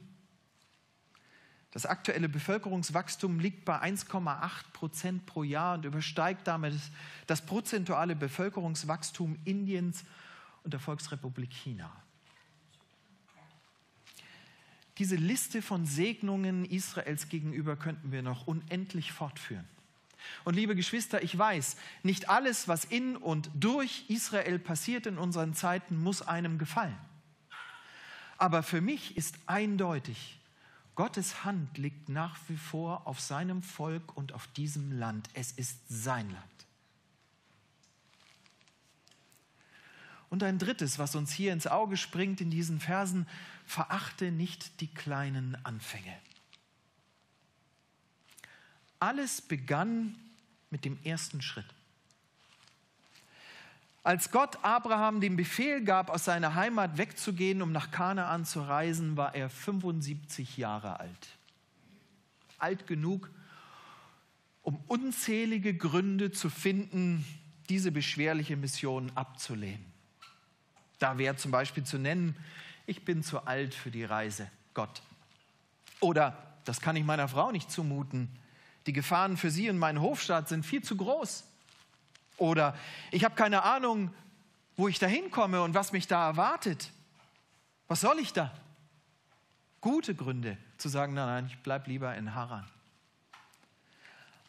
Das 1.72 1.86
aktuelle 1.86 2.28
Bevölkerungswachstum 2.28 3.40
liegt 3.40 3.64
bei 3.64 3.82
1,8 3.82 4.70
Prozent 4.72 5.26
pro 5.26 5.42
Jahr 5.42 5.74
und 5.74 5.84
übersteigt 5.84 6.46
damit 6.46 6.74
das 7.26 7.44
prozentuale 7.44 8.14
Bevölkerungswachstum 8.14 9.36
Indiens 9.44 10.04
und 10.62 10.72
der 10.72 10.78
Volksrepublik 10.78 11.50
China. 11.52 11.90
Diese 14.98 15.16
Liste 15.16 15.60
von 15.60 15.86
Segnungen 15.86 16.64
Israels 16.64 17.28
gegenüber 17.28 17.76
könnten 17.76 18.12
wir 18.12 18.22
noch 18.22 18.46
unendlich 18.46 19.12
fortführen. 19.12 19.66
Und 20.44 20.54
liebe 20.54 20.74
Geschwister, 20.74 21.22
ich 21.22 21.36
weiß, 21.36 21.76
nicht 22.02 22.28
alles, 22.28 22.68
was 22.68 22.84
in 22.84 23.16
und 23.16 23.50
durch 23.54 24.04
Israel 24.08 24.58
passiert 24.58 25.06
in 25.06 25.18
unseren 25.18 25.54
Zeiten, 25.54 26.02
muss 26.02 26.22
einem 26.22 26.58
gefallen. 26.58 26.96
Aber 28.38 28.62
für 28.62 28.80
mich 28.80 29.16
ist 29.16 29.36
eindeutig, 29.46 30.38
Gottes 30.94 31.44
Hand 31.44 31.76
liegt 31.76 32.08
nach 32.08 32.36
wie 32.48 32.56
vor 32.56 33.06
auf 33.06 33.20
seinem 33.20 33.62
Volk 33.62 34.16
und 34.16 34.32
auf 34.32 34.46
diesem 34.48 34.92
Land. 34.92 35.28
Es 35.34 35.50
ist 35.52 35.80
sein 35.88 36.30
Land. 36.30 36.53
Und 40.34 40.42
ein 40.42 40.58
drittes, 40.58 40.98
was 40.98 41.14
uns 41.14 41.32
hier 41.32 41.52
ins 41.52 41.68
Auge 41.68 41.96
springt 41.96 42.40
in 42.40 42.50
diesen 42.50 42.80
Versen, 42.80 43.28
verachte 43.66 44.32
nicht 44.32 44.80
die 44.80 44.88
kleinen 44.88 45.56
Anfänge. 45.62 46.12
Alles 48.98 49.40
begann 49.40 50.16
mit 50.70 50.84
dem 50.84 50.98
ersten 51.04 51.40
Schritt. 51.40 51.68
Als 54.02 54.32
Gott 54.32 54.58
Abraham 54.64 55.20
den 55.20 55.36
Befehl 55.36 55.84
gab, 55.84 56.10
aus 56.10 56.24
seiner 56.24 56.56
Heimat 56.56 56.98
wegzugehen, 56.98 57.62
um 57.62 57.70
nach 57.70 57.92
Kanaan 57.92 58.44
zu 58.44 58.60
reisen, 58.60 59.16
war 59.16 59.36
er 59.36 59.48
75 59.48 60.56
Jahre 60.56 60.98
alt. 60.98 61.28
Alt 62.58 62.88
genug, 62.88 63.30
um 64.62 64.82
unzählige 64.88 65.76
Gründe 65.76 66.32
zu 66.32 66.50
finden, 66.50 67.24
diese 67.68 67.92
beschwerliche 67.92 68.56
Mission 68.56 69.12
abzulehnen. 69.14 69.93
Da 70.98 71.18
wäre 71.18 71.36
zum 71.36 71.50
Beispiel 71.50 71.84
zu 71.84 71.98
nennen, 71.98 72.36
ich 72.86 73.04
bin 73.04 73.22
zu 73.22 73.46
alt 73.46 73.74
für 73.74 73.90
die 73.90 74.04
Reise, 74.04 74.50
Gott. 74.74 75.02
Oder, 76.00 76.36
das 76.64 76.80
kann 76.80 76.96
ich 76.96 77.04
meiner 77.04 77.28
Frau 77.28 77.50
nicht 77.50 77.70
zumuten, 77.70 78.28
die 78.86 78.92
Gefahren 78.92 79.36
für 79.36 79.50
sie 79.50 79.70
und 79.70 79.78
meinen 79.78 80.00
Hofstaat 80.00 80.48
sind 80.48 80.64
viel 80.64 80.82
zu 80.82 80.96
groß. 80.96 81.44
Oder 82.36 82.76
ich 83.10 83.24
habe 83.24 83.34
keine 83.34 83.62
Ahnung, 83.62 84.12
wo 84.76 84.88
ich 84.88 84.98
da 84.98 85.06
hinkomme 85.06 85.62
und 85.62 85.74
was 85.74 85.92
mich 85.92 86.06
da 86.06 86.26
erwartet. 86.26 86.90
Was 87.88 88.00
soll 88.00 88.18
ich 88.18 88.32
da? 88.32 88.52
Gute 89.80 90.14
Gründe 90.14 90.56
zu 90.78 90.88
sagen, 90.88 91.14
nein, 91.14 91.26
nein, 91.26 91.46
ich 91.46 91.58
bleibe 91.58 91.90
lieber 91.90 92.14
in 92.14 92.34
Haran. 92.34 92.66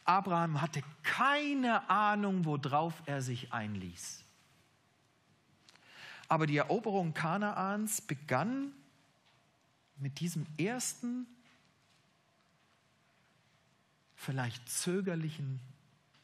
Abraham 0.04 0.60
hatte 0.60 0.82
keine 1.02 1.88
Ahnung, 1.90 2.44
worauf 2.44 2.94
er 3.06 3.22
sich 3.22 3.52
einließ. 3.52 4.25
Aber 6.28 6.46
die 6.46 6.56
Eroberung 6.56 7.14
Kanaans 7.14 8.00
begann 8.00 8.72
mit 9.98 10.20
diesem 10.20 10.46
ersten 10.58 11.26
vielleicht 14.14 14.68
zögerlichen 14.68 15.60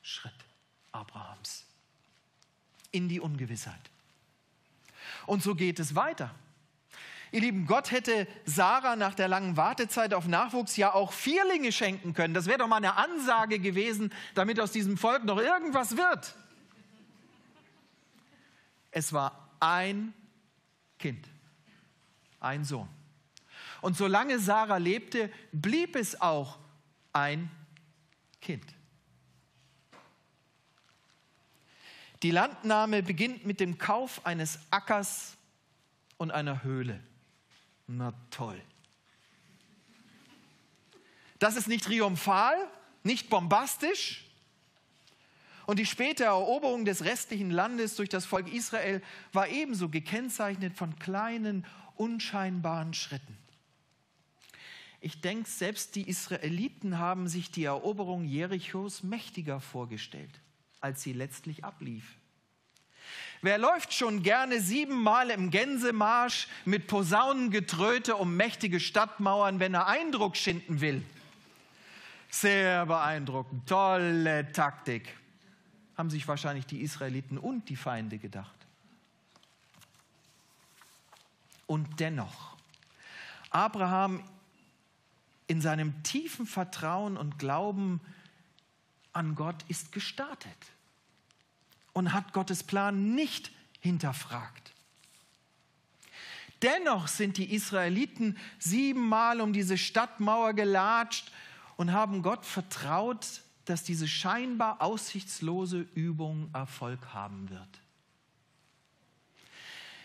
Schritt 0.03 0.33
Abrahams 0.91 1.65
in 2.91 3.09
die 3.09 3.21
Ungewissheit. 3.21 3.91
Und 5.27 5.43
so 5.43 5.55
geht 5.55 5.79
es 5.79 5.95
weiter. 5.95 6.35
Ihr 7.31 7.41
Lieben, 7.41 7.67
Gott 7.67 7.91
hätte 7.91 8.27
Sarah 8.45 8.95
nach 8.95 9.15
der 9.15 9.27
langen 9.27 9.57
Wartezeit 9.57 10.13
auf 10.13 10.27
Nachwuchs 10.27 10.77
ja 10.77 10.93
auch 10.93 11.13
Vierlinge 11.13 11.73
schenken 11.73 12.13
können. 12.13 12.35
Das 12.35 12.45
wäre 12.45 12.59
doch 12.59 12.69
mal 12.69 12.77
eine 12.77 12.97
Ansage 12.97 13.59
gewesen, 13.59 14.13
damit 14.35 14.61
aus 14.61 14.71
diesem 14.71 14.99
Volk 14.99 15.25
noch 15.25 15.39
irgendwas 15.39 15.97
wird. 15.97 16.35
Es 18.91 19.15
war 19.15 19.42
ein 19.63 20.13
Kind, 20.99 21.29
ein 22.41 22.65
Sohn. 22.65 22.89
Und 23.81 23.97
solange 23.97 24.39
Sarah 24.39 24.77
lebte, 24.77 25.31
blieb 25.53 25.95
es 25.97 26.21
auch 26.21 26.59
ein 27.13 27.49
Kind. 28.41 28.65
Die 32.23 32.31
Landnahme 32.31 33.03
beginnt 33.03 33.47
mit 33.47 33.61
dem 33.61 33.79
Kauf 33.79 34.25
eines 34.27 34.59
Ackers 34.71 35.37
und 36.17 36.31
einer 36.33 36.63
Höhle. 36.63 37.01
Na 37.87 38.13
toll. 38.31 38.61
Das 41.39 41.57
ist 41.57 41.67
nicht 41.67 41.85
triumphal, 41.85 42.57
nicht 43.03 43.29
bombastisch. 43.29 44.22
Und 45.73 45.79
die 45.79 45.87
späte 45.87 46.25
Eroberung 46.25 46.85
des 46.85 47.03
restlichen 47.03 47.51
Landes 47.51 47.97
durch 47.97 48.11
das 48.11 48.27
Volk 48.27 48.53
Israel 48.53 49.01
war 49.33 49.49
ebenso 49.49 49.89
gekennzeichnet 49.89 50.77
von 50.77 50.99
kleinen, 50.99 51.65
unscheinbaren 51.97 52.93
Schritten. 52.93 53.39
Ich 55.01 55.23
denke, 55.23 55.49
selbst 55.49 55.95
die 55.95 56.07
Israeliten 56.07 56.99
haben 56.99 57.27
sich 57.27 57.51
die 57.51 57.65
Eroberung 57.65 58.27
Jerichos 58.27 59.03
mächtiger 59.03 59.63
vorgestellt, 59.63 60.43
als 60.83 61.03
sie 61.03 61.15
letztlich 61.15 61.65
ablief. 61.65 62.05
Wer 63.41 63.57
läuft 63.57 63.95
schon 63.95 64.23
gerne 64.23 64.61
siebenmal 64.61 65.31
im 65.31 65.51
Gänsemarsch 65.51 66.49
mit 66.67 66.87
Posaunengetröte 66.87 68.17
um 68.17 68.37
mächtige 68.37 68.79
Stadtmauern, 68.79 69.59
wenn 69.59 69.73
er 69.73 69.87
Eindruck 69.87 70.37
schinden 70.37 70.83
will? 70.83 71.03
Sehr 72.29 72.85
beeindruckend, 72.85 73.67
tolle 73.67 74.53
Taktik. 74.53 75.22
Haben 76.03 76.11
sich 76.11 76.27
wahrscheinlich 76.27 76.67
die 76.67 76.81
Israeliten 76.81 77.39
und 77.39 77.69
die 77.69 77.77
Feinde 77.77 78.19
gedacht. 78.19 78.67
Und 81.69 82.01
dennoch, 82.01 82.57
Abraham 83.51 84.21
in 85.47 85.61
seinem 85.61 86.03
tiefen 86.03 86.45
Vertrauen 86.45 87.17
und 87.17 87.39
Glauben 87.39 88.01
an 89.13 89.37
Gott 89.37 89.65
ist 89.69 89.93
gestartet 89.93 90.57
und 91.93 92.13
hat 92.13 92.33
Gottes 92.33 92.65
Plan 92.65 93.15
nicht 93.15 93.53
hinterfragt. 93.79 94.73
Dennoch 96.63 97.07
sind 97.07 97.37
die 97.37 97.55
Israeliten 97.55 98.37
siebenmal 98.59 99.41
um 99.41 99.53
diese 99.53 99.79
Stadtmauer 99.79 100.55
gelatscht 100.55 101.31
und 101.77 101.93
haben 101.93 102.23
Gott 102.23 102.45
vertraut, 102.45 103.42
dass 103.65 103.83
diese 103.85 104.09
scheinbar 104.09 104.83
aussichtslose 104.83 105.87
Übung 105.95 106.51
Erfolg 106.53 107.15
haben 107.15 107.51
wird. 107.51 107.81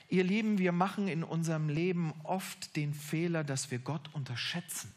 Ihr 0.09 0.23
Lieben, 0.23 0.57
wir 0.57 0.71
machen 0.71 1.07
in 1.07 1.23
unserem 1.23 1.67
Leben 1.67 2.13
oft 2.23 2.75
den 2.75 2.93
Fehler, 2.93 3.43
dass 3.43 3.71
wir 3.71 3.79
Gott 3.79 4.09
unterschätzen. 4.13 4.93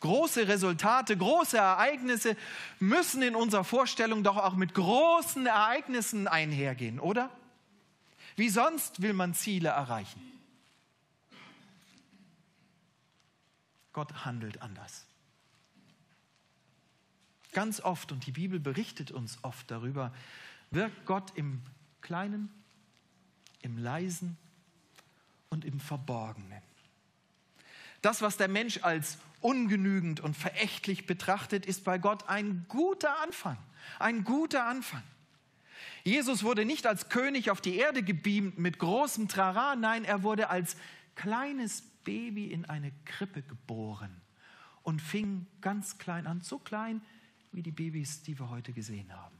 Große 0.00 0.46
Resultate, 0.46 1.16
große 1.16 1.56
Ereignisse 1.56 2.36
müssen 2.78 3.22
in 3.22 3.34
unserer 3.34 3.64
Vorstellung 3.64 4.22
doch 4.22 4.36
auch 4.36 4.54
mit 4.54 4.74
großen 4.74 5.46
Ereignissen 5.46 6.28
einhergehen, 6.28 7.00
oder? 7.00 7.30
Wie 8.36 8.50
sonst 8.50 9.00
will 9.00 9.14
man 9.14 9.34
Ziele 9.34 9.70
erreichen? 9.70 10.20
Gott 13.92 14.26
handelt 14.26 14.60
anders. 14.60 15.06
Ganz 17.56 17.80
oft, 17.80 18.12
und 18.12 18.26
die 18.26 18.32
Bibel 18.32 18.60
berichtet 18.60 19.12
uns 19.12 19.38
oft 19.40 19.70
darüber, 19.70 20.12
wirkt 20.70 21.06
Gott 21.06 21.32
im 21.36 21.62
Kleinen, 22.02 22.50
im 23.62 23.78
Leisen 23.78 24.36
und 25.48 25.64
im 25.64 25.80
Verborgenen. 25.80 26.60
Das, 28.02 28.20
was 28.20 28.36
der 28.36 28.48
Mensch 28.48 28.80
als 28.82 29.16
ungenügend 29.40 30.20
und 30.20 30.36
verächtlich 30.36 31.06
betrachtet, 31.06 31.64
ist 31.64 31.82
bei 31.84 31.96
Gott 31.96 32.28
ein 32.28 32.66
guter 32.68 33.22
Anfang. 33.22 33.56
Ein 33.98 34.22
guter 34.22 34.66
Anfang. 34.66 35.02
Jesus 36.04 36.42
wurde 36.42 36.66
nicht 36.66 36.86
als 36.86 37.08
König 37.08 37.50
auf 37.50 37.62
die 37.62 37.76
Erde 37.76 38.02
gebeamt 38.02 38.58
mit 38.58 38.78
großem 38.78 39.28
Trara, 39.28 39.76
nein, 39.76 40.04
er 40.04 40.22
wurde 40.22 40.50
als 40.50 40.76
kleines 41.14 41.80
Baby 42.04 42.52
in 42.52 42.66
eine 42.66 42.92
Krippe 43.06 43.40
geboren 43.40 44.14
und 44.82 45.00
fing 45.00 45.46
ganz 45.62 45.96
klein 45.96 46.26
an, 46.26 46.42
so 46.42 46.58
klein 46.58 47.00
wie 47.52 47.62
die 47.62 47.72
Babys, 47.72 48.22
die 48.22 48.38
wir 48.38 48.50
heute 48.50 48.72
gesehen 48.72 49.12
haben. 49.12 49.36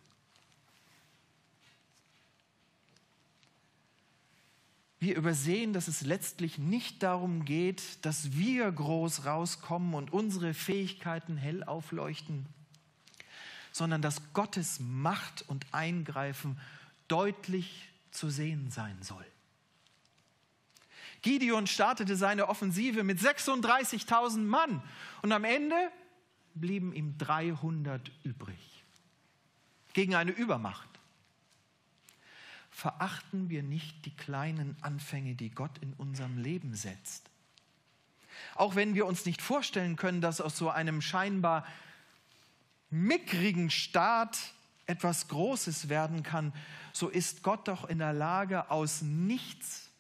wir 4.99 5.17
übersehen, 5.17 5.73
dass 5.73 5.89
es 5.89 6.01
letztlich 6.01 6.59
nicht 6.59 7.03
darum 7.03 7.45
geht, 7.45 8.05
dass 8.05 8.33
wir 8.33 8.71
groß 8.71 9.25
rauskommen 9.25 9.95
und 9.95 10.13
unsere 10.13 10.53
Fähigkeiten 10.53 11.37
hell 11.37 11.63
aufleuchten, 11.63 12.47
sondern 13.73 14.03
dass 14.03 14.33
Gottes 14.33 14.81
Macht 14.81 15.45
und 15.49 15.67
Eingreifen 15.73 16.59
deutlich 17.09 17.89
zu 18.11 18.31
sehen 18.31 18.71
sein 18.71 18.97
soll. 19.03 19.25
Gideon 21.23 21.67
startete 21.67 22.17
seine 22.17 22.49
Offensive 22.49 23.05
mit 23.05 23.19
36.000 23.19 24.39
Mann 24.39 24.83
und 25.23 25.31
am 25.31 25.45
Ende 25.45 25.77
blieben 26.61 26.93
ihm 26.93 27.17
300 27.19 28.11
übrig. 28.23 28.85
Gegen 29.93 30.15
eine 30.15 30.33
Übermacht. 30.33 30.89
Verachten 32.71 33.49
wir 33.49 33.63
nicht 33.63 34.05
die 34.05 34.15
kleinen 34.15 34.77
Anfänge, 34.83 35.35
die 35.35 35.51
Gott 35.51 35.79
in 35.79 35.95
unserem 35.95 36.37
Leben 36.37 36.75
setzt. 36.75 37.31
Auch 38.55 38.75
wenn 38.75 38.95
wir 38.95 39.07
uns 39.07 39.25
nicht 39.25 39.41
vorstellen 39.41 39.97
können, 39.97 40.21
dass 40.21 40.41
aus 40.41 40.57
so 40.57 40.69
einem 40.69 41.01
scheinbar 41.01 41.67
mickrigen 42.91 43.71
Staat 43.71 44.39
etwas 44.87 45.29
Großes 45.29 45.89
werden 45.89 46.23
kann, 46.23 46.53
so 46.93 47.09
ist 47.09 47.43
Gott 47.43 47.67
doch 47.69 47.85
in 47.89 47.99
der 47.99 48.13
Lage, 48.13 48.71
aus 48.71 49.03
nichts 49.03 49.91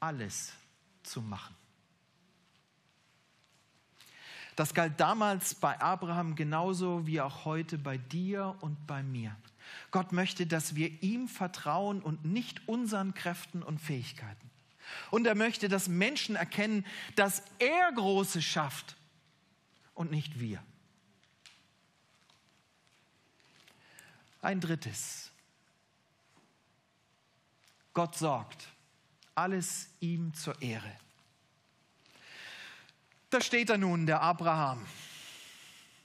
alles 0.00 0.52
zu 1.02 1.22
machen. 1.22 1.54
Das 4.60 4.74
galt 4.74 5.00
damals 5.00 5.54
bei 5.54 5.80
Abraham 5.80 6.34
genauso 6.34 7.06
wie 7.06 7.22
auch 7.22 7.46
heute 7.46 7.78
bei 7.78 7.96
dir 7.96 8.56
und 8.60 8.86
bei 8.86 9.02
mir. 9.02 9.34
Gott 9.90 10.12
möchte, 10.12 10.46
dass 10.46 10.74
wir 10.74 11.02
ihm 11.02 11.28
vertrauen 11.28 12.02
und 12.02 12.26
nicht 12.26 12.68
unseren 12.68 13.14
Kräften 13.14 13.62
und 13.62 13.78
Fähigkeiten. 13.80 14.50
Und 15.10 15.26
er 15.26 15.34
möchte, 15.34 15.70
dass 15.70 15.88
Menschen 15.88 16.36
erkennen, 16.36 16.84
dass 17.16 17.42
er 17.58 17.90
Großes 17.92 18.44
schafft 18.44 18.96
und 19.94 20.10
nicht 20.10 20.38
wir. 20.38 20.62
Ein 24.42 24.60
drittes. 24.60 25.30
Gott 27.94 28.14
sorgt. 28.14 28.68
Alles 29.34 29.88
ihm 30.00 30.34
zur 30.34 30.60
Ehre. 30.60 30.98
Da 33.30 33.40
steht 33.40 33.70
er 33.70 33.78
nun, 33.78 34.06
der 34.06 34.20
Abraham. 34.20 34.84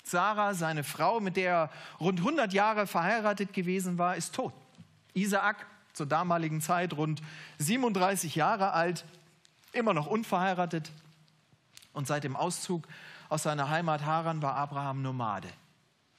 Sarah, 0.04 0.54
seine 0.54 0.84
Frau, 0.84 1.20
mit 1.20 1.36
der 1.36 1.52
er 1.52 1.70
rund 2.00 2.20
100 2.20 2.54
Jahre 2.54 2.86
verheiratet 2.86 3.54
gewesen 3.54 3.98
war, 3.98 4.16
ist 4.16 4.36
tot. 4.36 4.54
Isaak, 5.16 5.66
zur 5.94 6.06
damaligen 6.06 6.62
Zeit 6.62 6.94
rund 6.94 7.24
37 7.58 8.36
Jahre 8.36 8.74
alt, 8.74 9.06
immer 9.74 9.94
noch 9.94 10.06
unverheiratet. 10.06 10.92
Und 11.94 12.06
seit 12.06 12.24
dem 12.24 12.36
Auszug 12.36 12.88
aus 13.30 13.44
seiner 13.44 13.70
Heimat 13.70 14.06
Haran 14.06 14.44
war 14.44 14.56
Abraham 14.56 15.02
Nomade. 15.02 15.50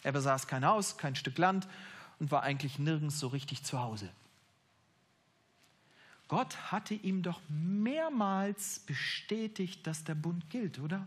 Er 0.02 0.12
besaß 0.12 0.48
kein 0.48 0.64
Haus, 0.64 0.96
kein 0.96 1.14
Stück 1.14 1.38
Land 1.38 1.68
und 2.18 2.32
war 2.32 2.42
eigentlich 2.42 2.78
nirgends 2.78 3.20
so 3.20 3.28
richtig 3.28 3.62
zu 3.62 3.80
Hause. 3.80 4.08
Gott 6.28 6.72
hatte 6.72 6.94
ihm 6.94 7.22
doch 7.22 7.40
mehrmals 7.48 8.80
bestätigt, 8.80 9.86
dass 9.86 10.04
der 10.04 10.16
Bund 10.16 10.50
gilt, 10.50 10.78
oder? 10.78 11.06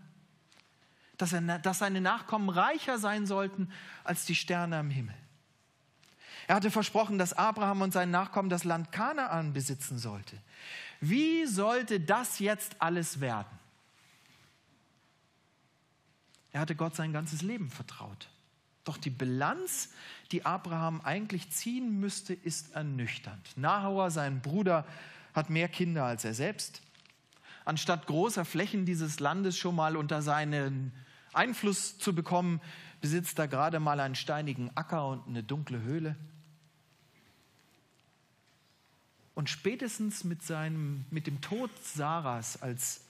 Dass, 1.18 1.34
er, 1.34 1.42
dass 1.60 1.80
seine 1.80 2.00
Nachkommen 2.00 2.50
reicher 2.50 2.98
sein 2.98 3.26
sollten 3.26 3.70
als 4.04 4.26
die 4.26 4.36
Sterne 4.36 4.78
am 4.78 4.90
Himmel. 4.90 5.16
Er 6.48 6.56
hatte 6.56 6.72
versprochen, 6.72 7.18
dass 7.18 7.34
Abraham 7.34 7.82
und 7.82 7.94
sein 7.94 8.10
Nachkommen 8.10 8.50
das 8.50 8.64
Land 8.64 8.92
Kanaan 8.92 9.54
besitzen 9.54 10.00
sollte. 10.00 10.38
Wie 11.02 11.46
sollte 11.46 12.00
das 12.00 12.40
jetzt 12.40 12.82
alles 12.82 13.20
werden? 13.20 13.60
Er 16.52 16.62
hatte 16.62 16.76
Gott 16.76 16.96
sein 16.96 17.14
ganzes 17.14 17.42
Leben 17.42 17.70
vertraut. 17.70 18.30
Doch 18.90 18.98
die 18.98 19.12
Bilanz, 19.12 19.90
die 20.32 20.48
Abraham 20.48 21.02
eigentlich 21.02 21.52
ziehen 21.52 22.00
müsste, 22.00 22.34
ist 22.34 22.74
ernüchternd. 22.74 23.56
Nahor, 23.56 24.10
sein 24.10 24.42
Bruder, 24.42 24.84
hat 25.36 25.52
mehr 25.52 25.68
Kinder 25.68 26.06
als 26.06 26.26
er 26.26 26.34
selbst. 26.34 26.82
Anstatt 27.66 28.08
großer 28.08 28.46
Flächen 28.46 28.88
dieses 28.88 29.20
Landes 29.20 29.60
schon 29.60 29.76
mal 29.76 29.96
unter 29.96 30.24
seinen 30.24 30.92
Einfluss 31.34 32.00
zu 32.00 32.16
bekommen, 32.16 32.62
besitzt 33.00 33.38
er 33.38 33.48
gerade 33.48 33.80
mal 33.80 34.00
einen 34.00 34.16
steinigen 34.16 34.72
Acker 34.74 35.08
und 35.08 35.28
eine 35.28 35.44
dunkle 35.44 35.84
Höhle. 35.84 36.16
Und 39.36 39.52
spätestens 39.52 40.24
mit, 40.24 40.42
seinem, 40.42 41.06
mit 41.12 41.28
dem 41.28 41.42
Tod 41.42 41.70
Sarahs, 41.84 42.60
als 42.60 43.02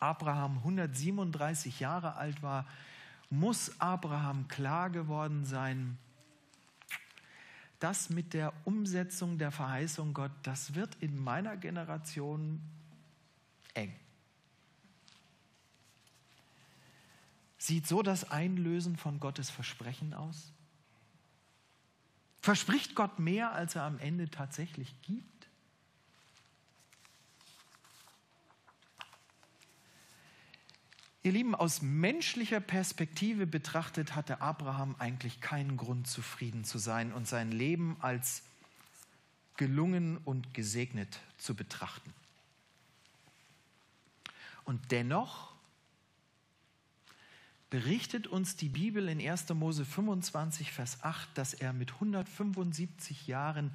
Abraham 0.00 0.58
137 0.58 1.78
Jahre 1.78 2.16
alt 2.16 2.42
war, 2.42 2.66
muss 3.32 3.80
Abraham 3.80 4.46
klar 4.46 4.90
geworden 4.90 5.46
sein, 5.46 5.96
das 7.78 8.10
mit 8.10 8.34
der 8.34 8.52
Umsetzung 8.64 9.38
der 9.38 9.50
Verheißung 9.50 10.12
Gott, 10.12 10.30
das 10.42 10.74
wird 10.74 10.94
in 10.96 11.18
meiner 11.18 11.56
Generation 11.56 12.60
eng. 13.72 13.98
Sieht 17.56 17.86
so 17.86 18.02
das 18.02 18.30
Einlösen 18.30 18.98
von 18.98 19.18
Gottes 19.18 19.48
Versprechen 19.48 20.12
aus? 20.12 20.52
Verspricht 22.42 22.94
Gott 22.94 23.18
mehr, 23.18 23.52
als 23.52 23.76
er 23.76 23.84
am 23.84 23.98
Ende 23.98 24.30
tatsächlich 24.30 24.94
gibt? 25.00 25.31
Ihr 31.24 31.32
Lieben, 31.32 31.54
aus 31.54 31.82
menschlicher 31.82 32.58
Perspektive 32.58 33.46
betrachtet 33.46 34.16
hatte 34.16 34.40
Abraham 34.40 34.96
eigentlich 34.98 35.40
keinen 35.40 35.76
Grund, 35.76 36.08
zufrieden 36.08 36.64
zu 36.64 36.78
sein 36.78 37.12
und 37.12 37.28
sein 37.28 37.52
Leben 37.52 37.96
als 38.00 38.42
gelungen 39.56 40.18
und 40.24 40.52
gesegnet 40.52 41.20
zu 41.38 41.54
betrachten. 41.54 42.12
Und 44.64 44.90
dennoch 44.90 45.52
berichtet 47.70 48.26
uns 48.26 48.56
die 48.56 48.68
Bibel 48.68 49.08
in 49.08 49.20
1. 49.20 49.48
Mose 49.50 49.84
25, 49.84 50.72
Vers 50.72 51.04
8, 51.04 51.28
dass 51.38 51.54
er 51.54 51.72
mit 51.72 51.92
175 51.94 53.28
Jahren 53.28 53.72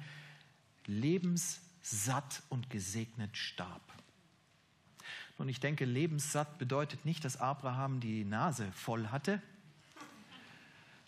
lebenssatt 0.86 2.42
und 2.50 2.68
gesegnet 2.68 3.36
starb. 3.38 3.87
Und 5.38 5.48
ich 5.48 5.60
denke, 5.60 5.84
lebenssatt 5.84 6.58
bedeutet 6.58 7.04
nicht, 7.04 7.24
dass 7.24 7.40
Abraham 7.40 8.00
die 8.00 8.24
Nase 8.24 8.70
voll 8.72 9.08
hatte, 9.08 9.40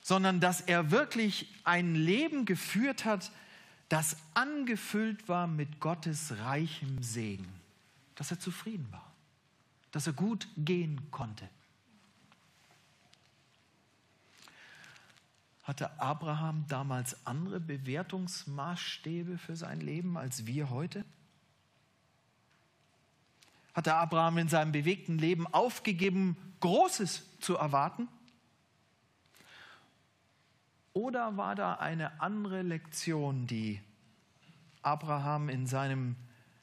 sondern 0.01 0.41
dass 0.41 0.61
er 0.61 0.93
wirklich 0.93 1.53
ein 1.65 1.95
Leben 1.95 2.47
geführt 2.47 3.05
hat, 3.05 3.33
das 3.89 4.17
angefüllt 4.35 5.29
war 5.29 5.49
mit 5.49 5.81
Gottes 5.81 6.39
reichem 6.45 7.03
Segen, 7.03 7.49
dass 8.15 8.31
er 8.31 8.39
zufrieden 8.39 8.87
war, 8.93 9.13
dass 9.91 10.07
er 10.07 10.13
gut 10.13 10.47
gehen 10.57 11.11
konnte. 11.11 11.49
Hatte 15.65 16.01
Abraham 16.01 16.65
damals 16.69 17.27
andere 17.27 17.59
Bewertungsmaßstäbe 17.59 19.39
für 19.39 19.57
sein 19.57 19.81
Leben 19.81 20.17
als 20.17 20.47
wir 20.47 20.71
heute? 20.71 21.05
Hatte 23.81 23.95
Abraham 23.95 24.37
in 24.37 24.49
seinem 24.49 24.73
bewegten 24.73 25.17
Leben 25.17 25.47
aufgegeben, 25.47 26.37
Großes 26.61 27.25
zu 27.41 27.57
erwarten? 27.57 28.09
Oder 30.93 31.39
war 31.39 31.55
da 31.55 31.77
eine 31.77 32.21
andere 32.21 32.61
Lektion, 32.61 33.47
die 33.47 33.81
Abraham 34.83 35.49
in 35.49 35.67
seinem 35.67 36.17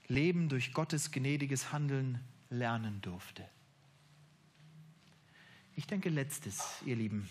Leben 0.07 0.47
durch 0.47 0.73
Gottes 0.73 1.11
gnädiges 1.11 1.71
Handeln 1.71 2.23
lernen 2.51 3.01
durfte? 3.01 3.43
Ich 5.75 5.87
denke 5.87 6.09
letztes, 6.09 6.83
ihr 6.85 6.97
Lieben. 6.97 7.27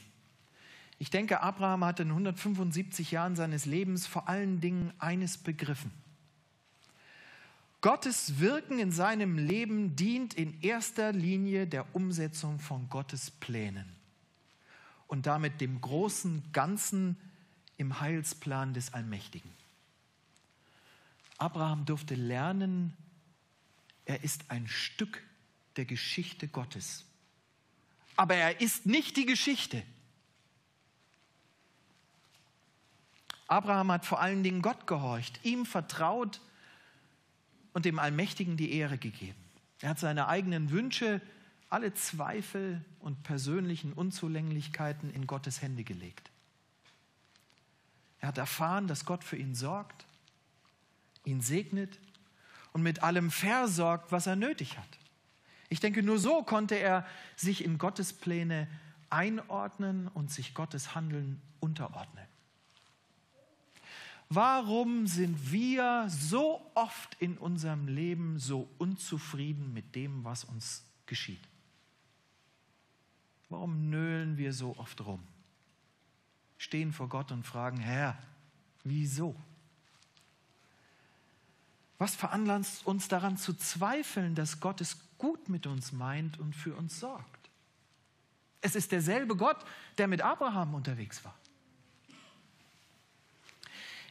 Ich 0.99 1.11
denke, 1.11 1.43
Abraham 1.43 1.85
hatte 1.85 2.03
in 2.03 2.09
175 2.09 3.13
Jahren 3.13 3.37
seines 3.37 3.67
Lebens 3.67 4.05
vor 4.09 4.29
allen 4.29 4.61
Dingen 4.61 4.93
eines 4.99 5.39
begriffen. 5.39 5.93
Gottes 7.87 8.41
Wirken 8.41 8.81
in 8.81 8.91
seinem 8.91 9.39
Leben 9.39 9.95
dient 9.95 10.35
in 10.35 10.61
erster 10.61 11.13
Linie 11.13 11.69
der 11.69 11.95
Umsetzung 11.95 12.59
von 12.59 12.89
Gottes 12.89 13.31
Plänen 13.31 13.87
und 15.07 15.27
damit 15.27 15.61
dem 15.61 15.81
großen 15.81 16.43
Ganzen 16.53 17.17
im 17.77 18.01
Heilsplan 18.01 18.75
des 18.75 18.93
Allmächtigen. 18.93 19.53
Abraham 21.39 21.85
durfte 21.85 22.17
lernen, 22.17 22.93
er 24.05 24.25
ist 24.25 24.51
ein 24.51 24.67
Stück 24.67 25.23
der 25.77 25.85
Geschichte 25.85 26.49
Gottes. 26.49 27.05
Aber 28.17 28.35
er 28.35 28.61
ist 28.61 28.87
nicht 28.87 29.17
die 29.17 29.27
Geschichte. 29.27 29.81
Abraham 33.47 33.93
hat 33.93 34.05
vor 34.05 34.21
allen 34.21 34.43
Dingen 34.43 34.61
Gott 34.61 34.89
gehorcht, 34.89 35.39
ihm 35.45 35.65
vertraut 35.65 36.41
und 37.77 37.85
dem 37.85 37.99
Allmächtigen 37.99 38.57
die 38.57 38.73
Ehre 38.73 38.97
gegeben. 38.97 39.37
Er 39.83 39.91
hat 39.91 39.99
seine 39.99 40.29
eigenen 40.29 40.71
Wünsche, 40.71 41.21
alle 41.69 41.93
Zweifel 41.93 42.83
und 43.01 43.23
persönlichen 43.23 43.93
Unzulänglichkeiten 43.93 45.13
in 45.13 45.27
Gottes 45.27 45.61
Hände 45.61 45.85
gelegt. 45.85 46.31
Er 48.19 48.29
hat 48.29 48.39
erfahren, 48.39 48.87
dass 48.89 49.05
Gott 49.05 49.23
für 49.23 49.37
ihn 49.37 49.55
sorgt, 49.55 50.07
ihn 51.27 51.43
segnet 51.43 51.99
und 52.73 52.83
mit 52.83 53.03
allem 53.03 53.31
versorgt, 53.31 54.11
was 54.11 54.27
er 54.27 54.37
nötig 54.37 54.79
hat. 54.79 54.89
Ich 55.69 55.81
denke, 55.81 56.03
nur 56.03 56.19
so 56.19 56.43
konnte 56.45 56.77
er 56.77 57.07
sich 57.37 57.63
in 57.63 57.77
Gottes 57.77 58.15
Pläne 58.15 58.69
einordnen 59.11 60.09
und 60.09 60.31
sich 60.31 60.55
Gottes 60.55 60.95
Handeln 60.95 61.43
unterordnen. 61.61 62.25
Warum 64.29 65.07
sind 65.07 65.53
wir 65.53 66.07
so 66.09 66.61
oft 66.75 67.17
in 67.21 67.39
unserem 67.39 67.87
Leben 67.87 68.39
so 68.39 68.69
unzufrieden 68.79 69.73
mit 69.73 69.95
dem, 69.95 70.25
was 70.25 70.45
uns 70.45 70.85
geschieht? 71.07 71.41
Warum 73.49 73.89
nölen 73.89 74.37
wir 74.37 74.53
so 74.53 74.77
oft 74.79 75.05
rum? 75.05 75.23
Stehen 76.59 76.93
vor 76.93 77.09
Gott 77.09 77.31
und 77.31 77.47
fragen, 77.47 77.79
Herr, 77.79 78.19
wieso? 78.83 79.37
Was 81.99 82.17
veranlasst 82.17 82.85
uns 82.87 83.07
daran 83.09 83.37
zu 83.37 83.55
zweifeln, 83.55 84.35
dass 84.35 84.61
Gott 84.61 84.81
es 84.81 84.99
gut 85.19 85.49
mit 85.49 85.67
uns 85.67 85.93
meint 85.93 86.39
und 86.41 86.55
für 86.55 86.75
uns 86.75 86.99
sorgt? 86.99 87.51
Es 88.61 88.75
ist 88.75 88.91
derselbe 88.91 89.37
Gott, 89.37 89.65
der 89.97 90.09
mit 90.09 90.21
Abraham 90.21 90.75
unterwegs 90.75 91.25
war. 91.25 91.35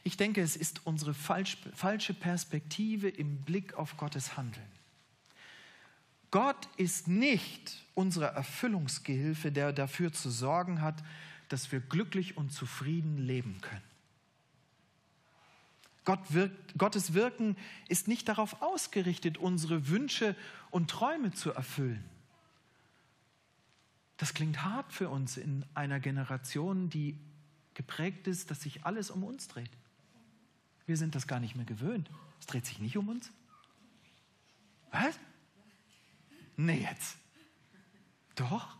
Ich 0.06 0.16
denke, 0.16 0.40
es 0.40 0.54
ist 0.54 0.86
unsere 0.86 1.14
falsche 1.14 2.14
Perspektive 2.14 3.08
im 3.08 3.38
Blick 3.38 3.74
auf 3.74 3.96
Gottes 3.96 4.36
Handeln. 4.36 4.70
Gott 6.30 6.68
ist 6.76 7.08
nicht 7.08 7.84
unsere 7.94 8.26
Erfüllungsgehilfe, 8.26 9.50
der 9.50 9.72
dafür 9.72 10.12
zu 10.12 10.30
sorgen 10.30 10.80
hat, 10.80 11.02
dass 11.48 11.72
wir 11.72 11.80
glücklich 11.80 12.36
und 12.36 12.52
zufrieden 12.52 13.18
leben 13.18 13.60
können. 13.60 13.82
Gott 16.04 16.20
wirkt, 16.32 16.78
Gottes 16.78 17.14
Wirken 17.14 17.56
ist 17.88 18.06
nicht 18.06 18.28
darauf 18.28 18.62
ausgerichtet, 18.62 19.38
unsere 19.38 19.88
Wünsche 19.88 20.36
und 20.70 20.88
Träume 20.88 21.32
zu 21.32 21.50
erfüllen. 21.50 22.04
Das 24.18 24.34
klingt 24.34 24.62
hart 24.62 24.92
für 24.92 25.08
uns 25.08 25.36
in 25.36 25.64
einer 25.74 25.98
Generation, 25.98 26.90
die 26.90 27.18
geprägt 27.74 28.28
ist, 28.28 28.52
dass 28.52 28.62
sich 28.62 28.86
alles 28.86 29.10
um 29.10 29.24
uns 29.24 29.48
dreht. 29.48 29.72
Wir 30.86 30.96
sind 30.96 31.14
das 31.14 31.26
gar 31.26 31.40
nicht 31.40 31.56
mehr 31.56 31.64
gewöhnt. 31.64 32.10
Es 32.40 32.46
dreht 32.46 32.64
sich 32.66 32.78
nicht 32.78 32.96
um 32.96 33.08
uns. 33.08 33.30
Was? 34.92 35.18
Nee, 36.56 36.86
jetzt. 36.88 37.16
Doch. 38.36 38.76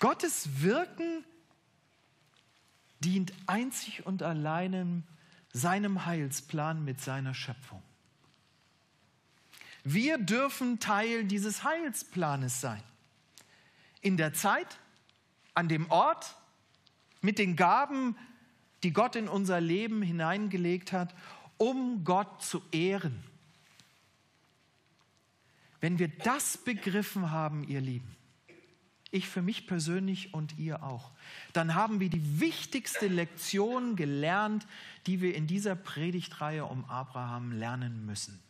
Gottes 0.00 0.60
Wirken 0.60 1.24
dient 3.00 3.32
einzig 3.46 4.04
und 4.06 4.22
allein 4.22 5.04
seinem 5.52 6.04
Heilsplan 6.04 6.84
mit 6.84 7.00
seiner 7.00 7.32
Schöpfung. 7.32 7.82
Wir 9.84 10.18
dürfen 10.18 10.80
Teil 10.80 11.24
dieses 11.24 11.62
Heilsplanes 11.62 12.60
sein. 12.60 12.82
In 14.00 14.16
der 14.16 14.32
Zeit, 14.32 14.78
an 15.54 15.68
dem 15.68 15.90
Ort, 15.90 16.36
mit 17.20 17.38
den 17.38 17.54
Gaben, 17.54 18.16
die 18.84 18.92
Gott 18.92 19.16
in 19.16 19.28
unser 19.28 19.60
Leben 19.60 20.02
hineingelegt 20.02 20.92
hat, 20.92 21.14
um 21.56 22.04
Gott 22.04 22.42
zu 22.42 22.62
ehren. 22.70 23.24
Wenn 25.80 25.98
wir 25.98 26.08
das 26.08 26.58
begriffen 26.58 27.30
haben, 27.30 27.64
ihr 27.64 27.80
Lieben, 27.80 28.16
ich 29.10 29.28
für 29.28 29.42
mich 29.42 29.66
persönlich 29.66 30.34
und 30.34 30.58
ihr 30.58 30.82
auch, 30.82 31.12
dann 31.52 31.74
haben 31.74 32.00
wir 32.00 32.10
die 32.10 32.40
wichtigste 32.40 33.06
Lektion 33.06 33.96
gelernt, 33.96 34.66
die 35.06 35.20
wir 35.20 35.34
in 35.34 35.46
dieser 35.46 35.76
Predigtreihe 35.76 36.64
um 36.64 36.84
Abraham 36.86 37.52
lernen 37.52 38.04
müssen. 38.06 38.42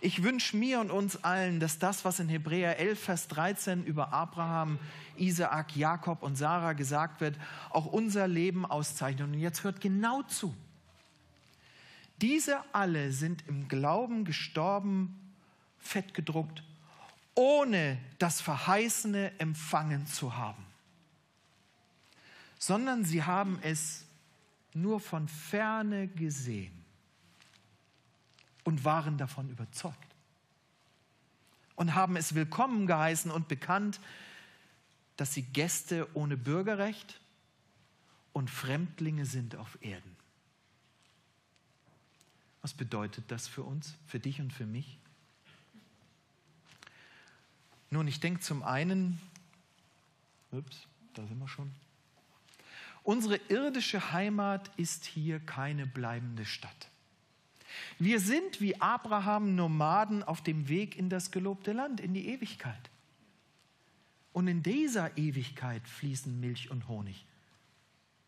Ich 0.00 0.22
wünsche 0.22 0.56
mir 0.56 0.78
und 0.78 0.92
uns 0.92 1.24
allen, 1.24 1.58
dass 1.58 1.80
das, 1.80 2.04
was 2.04 2.20
in 2.20 2.28
Hebräer 2.28 2.78
11, 2.78 3.00
Vers 3.00 3.28
13 3.28 3.84
über 3.84 4.12
Abraham, 4.12 4.78
Isaak, 5.16 5.74
Jakob 5.74 6.22
und 6.22 6.36
Sarah 6.36 6.74
gesagt 6.74 7.20
wird, 7.20 7.36
auch 7.70 7.86
unser 7.86 8.28
Leben 8.28 8.64
auszeichnet. 8.64 9.26
Und 9.26 9.34
jetzt 9.34 9.64
hört 9.64 9.80
genau 9.80 10.22
zu. 10.22 10.54
Diese 12.20 12.62
alle 12.72 13.10
sind 13.10 13.44
im 13.48 13.66
Glauben 13.66 14.24
gestorben, 14.24 15.34
fett 15.78 16.14
gedruckt, 16.14 16.62
ohne 17.34 17.98
das 18.18 18.40
Verheißene 18.40 19.32
empfangen 19.40 20.06
zu 20.06 20.36
haben, 20.36 20.64
sondern 22.58 23.04
sie 23.04 23.24
haben 23.24 23.58
es 23.62 24.04
nur 24.74 25.00
von 25.00 25.28
ferne 25.28 26.06
gesehen 26.08 26.77
und 28.68 28.84
waren 28.84 29.16
davon 29.16 29.48
überzeugt 29.48 30.14
und 31.74 31.94
haben 31.94 32.16
es 32.16 32.34
willkommen 32.34 32.86
geheißen 32.86 33.30
und 33.30 33.48
bekannt, 33.48 33.98
dass 35.16 35.32
sie 35.32 35.40
Gäste 35.40 36.06
ohne 36.12 36.36
Bürgerrecht 36.36 37.18
und 38.34 38.50
Fremdlinge 38.50 39.24
sind 39.24 39.56
auf 39.56 39.78
Erden. 39.80 40.14
Was 42.60 42.74
bedeutet 42.74 43.24
das 43.28 43.48
für 43.48 43.62
uns, 43.62 43.94
für 44.06 44.20
dich 44.20 44.38
und 44.38 44.52
für 44.52 44.66
mich? 44.66 44.98
Nun, 47.88 48.06
ich 48.06 48.20
denke 48.20 48.40
zum 48.40 48.62
einen, 48.62 49.18
ups, 50.50 50.86
da 51.14 51.26
sind 51.26 51.38
wir 51.38 51.48
schon, 51.48 51.72
unsere 53.02 53.36
irdische 53.48 54.12
Heimat 54.12 54.70
ist 54.76 55.06
hier 55.06 55.40
keine 55.40 55.86
bleibende 55.86 56.44
Stadt. 56.44 56.90
Wir 57.98 58.20
sind 58.20 58.60
wie 58.60 58.80
Abraham 58.80 59.54
Nomaden 59.54 60.22
auf 60.22 60.42
dem 60.42 60.68
Weg 60.68 60.96
in 60.96 61.08
das 61.10 61.30
gelobte 61.30 61.72
Land, 61.72 62.00
in 62.00 62.14
die 62.14 62.28
Ewigkeit. 62.28 62.90
Und 64.32 64.46
in 64.48 64.62
dieser 64.62 65.16
Ewigkeit 65.16 65.86
fließen 65.88 66.38
Milch 66.38 66.70
und 66.70 66.88
Honig, 66.88 67.26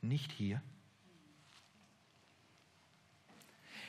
nicht 0.02 0.32
hier. 0.32 0.60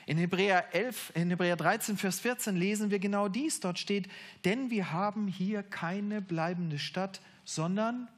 In 0.06 0.18
Hebräer 0.18 0.74
11, 0.74 1.12
in 1.14 1.30
Hebräer 1.30 1.56
13, 1.56 1.96
Vers 1.96 2.20
14 2.20 2.56
lesen 2.56 2.90
wir 2.90 2.98
genau 2.98 3.28
dies. 3.28 3.60
Dort 3.60 3.78
steht, 3.78 4.08
denn 4.44 4.70
wir 4.70 4.92
haben 4.92 5.28
hier 5.28 5.62
keine 5.62 6.20
bleibende 6.20 6.78
Stadt, 6.78 7.20
sondern 7.44 8.08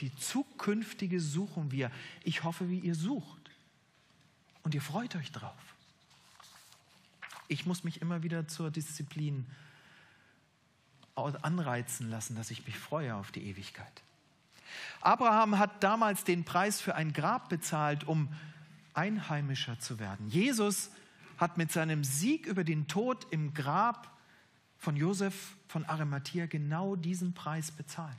die 0.00 0.14
zukünftige 0.16 1.20
suchen 1.20 1.70
wir. 1.70 1.90
Ich 2.24 2.42
hoffe, 2.42 2.68
wie 2.68 2.80
ihr 2.80 2.96
sucht. 2.96 3.50
Und 4.64 4.74
ihr 4.74 4.82
freut 4.82 5.14
euch 5.14 5.30
drauf. 5.30 5.73
Ich 7.48 7.66
muss 7.66 7.84
mich 7.84 8.00
immer 8.00 8.22
wieder 8.22 8.48
zur 8.48 8.70
Disziplin 8.70 9.46
anreizen 11.14 12.10
lassen, 12.10 12.34
dass 12.36 12.50
ich 12.50 12.66
mich 12.66 12.78
freue 12.78 13.14
auf 13.14 13.30
die 13.30 13.46
Ewigkeit. 13.46 14.02
Abraham 15.00 15.58
hat 15.58 15.82
damals 15.82 16.24
den 16.24 16.44
Preis 16.44 16.80
für 16.80 16.94
ein 16.94 17.12
Grab 17.12 17.48
bezahlt, 17.48 18.04
um 18.04 18.28
Einheimischer 18.94 19.78
zu 19.78 19.98
werden. 19.98 20.28
Jesus 20.28 20.90
hat 21.36 21.58
mit 21.58 21.70
seinem 21.70 22.04
Sieg 22.04 22.46
über 22.46 22.64
den 22.64 22.86
Tod 22.88 23.26
im 23.30 23.54
Grab 23.54 24.10
von 24.78 24.96
Josef 24.96 25.56
von 25.68 25.84
Arimathea 25.84 26.46
genau 26.46 26.96
diesen 26.96 27.34
Preis 27.34 27.70
bezahlt. 27.70 28.16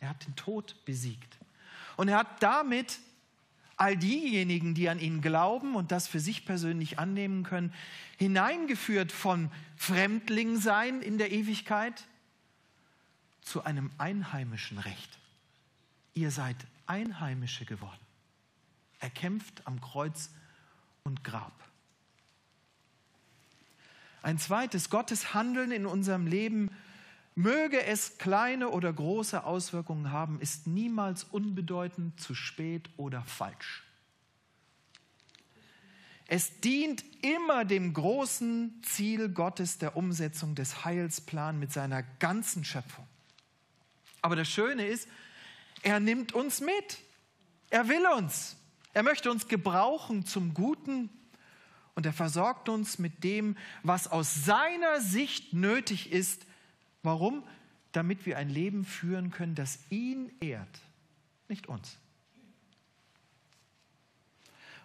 Er 0.00 0.10
hat 0.10 0.26
den 0.26 0.36
Tod 0.36 0.76
besiegt. 0.84 1.38
Und 1.96 2.08
er 2.08 2.18
hat 2.18 2.42
damit 2.42 3.00
all 3.78 3.96
diejenigen, 3.96 4.74
die 4.74 4.88
an 4.88 4.98
ihn 4.98 5.20
glauben 5.22 5.74
und 5.74 5.92
das 5.92 6.08
für 6.08 6.20
sich 6.20 6.44
persönlich 6.44 6.98
annehmen 6.98 7.44
können, 7.44 7.72
hineingeführt 8.18 9.12
von 9.12 9.50
Fremdlingsein 9.76 11.00
in 11.00 11.16
der 11.16 11.30
Ewigkeit 11.30 12.06
zu 13.40 13.64
einem 13.64 13.90
einheimischen 13.96 14.78
Recht. 14.78 15.18
Ihr 16.14 16.30
seid 16.30 16.56
Einheimische 16.86 17.64
geworden. 17.64 18.00
Er 18.98 19.10
kämpft 19.10 19.66
am 19.66 19.80
Kreuz 19.80 20.30
und 21.04 21.22
Grab. 21.22 21.52
Ein 24.22 24.38
zweites, 24.38 24.90
Gottes 24.90 25.32
Handeln 25.32 25.70
in 25.70 25.86
unserem 25.86 26.26
Leben 26.26 26.70
Möge 27.38 27.84
es 27.84 28.18
kleine 28.18 28.70
oder 28.70 28.92
große 28.92 29.44
Auswirkungen 29.44 30.10
haben, 30.10 30.40
ist 30.40 30.66
niemals 30.66 31.22
unbedeutend, 31.22 32.20
zu 32.20 32.34
spät 32.34 32.90
oder 32.96 33.22
falsch. 33.22 33.84
Es 36.26 36.58
dient 36.58 37.04
immer 37.22 37.64
dem 37.64 37.94
großen 37.94 38.82
Ziel 38.82 39.28
Gottes 39.28 39.78
der 39.78 39.96
Umsetzung 39.96 40.56
des 40.56 40.84
Heilsplans 40.84 41.60
mit 41.60 41.72
seiner 41.72 42.02
ganzen 42.02 42.64
Schöpfung. 42.64 43.06
Aber 44.20 44.34
das 44.34 44.48
Schöne 44.48 44.88
ist, 44.88 45.06
er 45.82 46.00
nimmt 46.00 46.32
uns 46.32 46.60
mit. 46.60 46.98
Er 47.70 47.88
will 47.88 48.04
uns. 48.16 48.56
Er 48.94 49.04
möchte 49.04 49.30
uns 49.30 49.46
gebrauchen 49.46 50.26
zum 50.26 50.54
Guten 50.54 51.08
Und 51.94 52.04
er 52.04 52.12
versorgt 52.12 52.68
uns 52.68 52.98
mit 52.98 53.22
dem, 53.22 53.56
was 53.84 54.08
aus 54.08 54.44
seiner 54.44 55.00
Sicht 55.00 55.52
nötig 55.52 56.10
ist. 56.10 56.47
Warum? 57.08 57.42
Damit 57.92 58.26
wir 58.26 58.36
ein 58.36 58.50
Leben 58.50 58.84
führen 58.84 59.30
können, 59.30 59.54
das 59.54 59.78
ihn 59.88 60.30
ehrt, 60.40 60.68
nicht 61.48 61.66
uns. 61.66 61.96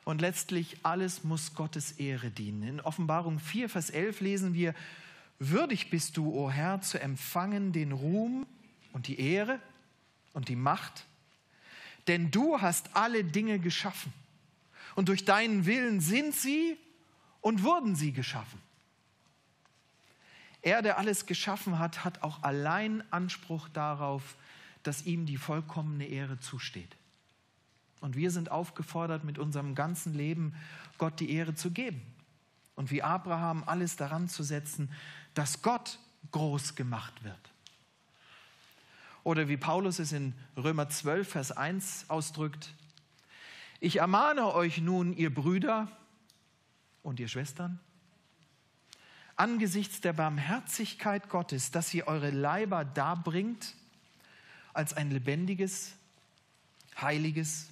Und 0.05 0.21
letztlich 0.21 0.77
alles 0.83 1.25
muss 1.25 1.53
Gottes 1.53 1.91
Ehre 1.91 2.31
dienen. 2.31 2.63
In 2.63 2.79
Offenbarung 2.79 3.39
4, 3.39 3.67
Vers 3.67 3.89
11 3.89 4.21
lesen 4.21 4.53
wir, 4.53 4.73
Würdig 5.37 5.89
bist 5.89 6.15
du, 6.15 6.33
o 6.33 6.49
Herr, 6.49 6.79
zu 6.79 6.97
empfangen 6.97 7.73
den 7.73 7.91
Ruhm 7.91 8.47
und 8.93 9.07
die 9.07 9.19
Ehre 9.19 9.59
und 10.31 10.47
die 10.47 10.55
Macht, 10.55 11.03
denn 12.07 12.31
du 12.31 12.61
hast 12.61 12.95
alle 12.95 13.25
Dinge 13.25 13.59
geschaffen 13.59 14.13
und 14.95 15.09
durch 15.09 15.25
deinen 15.25 15.65
Willen 15.65 15.99
sind 15.99 16.33
sie 16.33 16.77
und 17.41 17.63
wurden 17.63 17.97
sie 17.97 18.13
geschaffen. 18.13 18.61
Er, 20.63 20.81
der 20.81 20.97
alles 20.97 21.25
geschaffen 21.25 21.77
hat, 21.77 22.03
hat 22.03 22.23
auch 22.23 22.41
allein 22.41 23.03
Anspruch 23.11 23.67
darauf, 23.69 24.35
dass 24.81 25.05
ihm 25.05 25.25
die 25.25 25.37
vollkommene 25.37 26.07
Ehre 26.07 26.39
zusteht. 26.39 26.95
Und 27.99 28.15
wir 28.15 28.31
sind 28.31 28.49
aufgefordert, 28.49 29.23
mit 29.23 29.37
unserem 29.37 29.75
ganzen 29.75 30.13
Leben 30.13 30.55
Gott 30.97 31.19
die 31.19 31.31
Ehre 31.31 31.53
zu 31.53 31.71
geben. 31.71 32.01
Und 32.75 32.91
wie 32.91 33.03
Abraham 33.03 33.63
alles 33.65 33.97
daran 33.97 34.29
zu 34.29 34.41
setzen, 34.41 34.89
dass 35.33 35.61
Gott 35.61 35.99
groß 36.31 36.75
gemacht 36.75 37.23
wird. 37.23 37.51
Oder 39.23 39.47
wie 39.47 39.57
Paulus 39.57 39.99
es 39.99 40.11
in 40.11 40.33
Römer 40.57 40.89
12, 40.89 41.29
Vers 41.29 41.51
1 41.51 42.05
ausdrückt, 42.09 42.73
ich 43.79 43.97
ermahne 43.97 44.53
euch 44.53 44.79
nun, 44.79 45.13
ihr 45.13 45.33
Brüder 45.33 45.89
und 47.03 47.19
ihr 47.19 47.27
Schwestern, 47.27 47.79
angesichts 49.35 50.01
der 50.01 50.13
Barmherzigkeit 50.13 51.29
Gottes, 51.29 51.71
dass 51.71 51.93
ihr 51.93 52.07
eure 52.07 52.29
Leiber 52.29 52.85
darbringt 52.85 53.75
als 54.73 54.93
ein 54.93 55.11
lebendiges, 55.11 55.93
heiliges, 56.99 57.69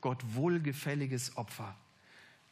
Gott 0.00 0.22
wohlgefälliges 0.34 1.36
Opfer. 1.36 1.74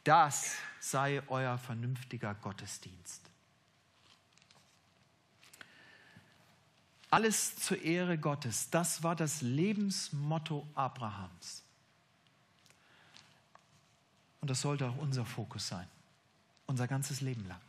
Das 0.03 0.55
sei 0.79 1.21
euer 1.27 1.57
vernünftiger 1.57 2.33
Gottesdienst. 2.35 3.21
Alles 7.09 7.55
zur 7.57 7.79
Ehre 7.81 8.17
Gottes, 8.17 8.71
das 8.71 9.03
war 9.03 9.15
das 9.15 9.41
Lebensmotto 9.41 10.67
Abrahams. 10.73 11.61
Und 14.41 14.49
das 14.49 14.61
sollte 14.61 14.87
auch 14.89 14.97
unser 14.97 15.23
Fokus 15.23 15.67
sein, 15.67 15.87
unser 16.65 16.87
ganzes 16.87 17.21
Leben 17.21 17.47
lang. 17.47 17.61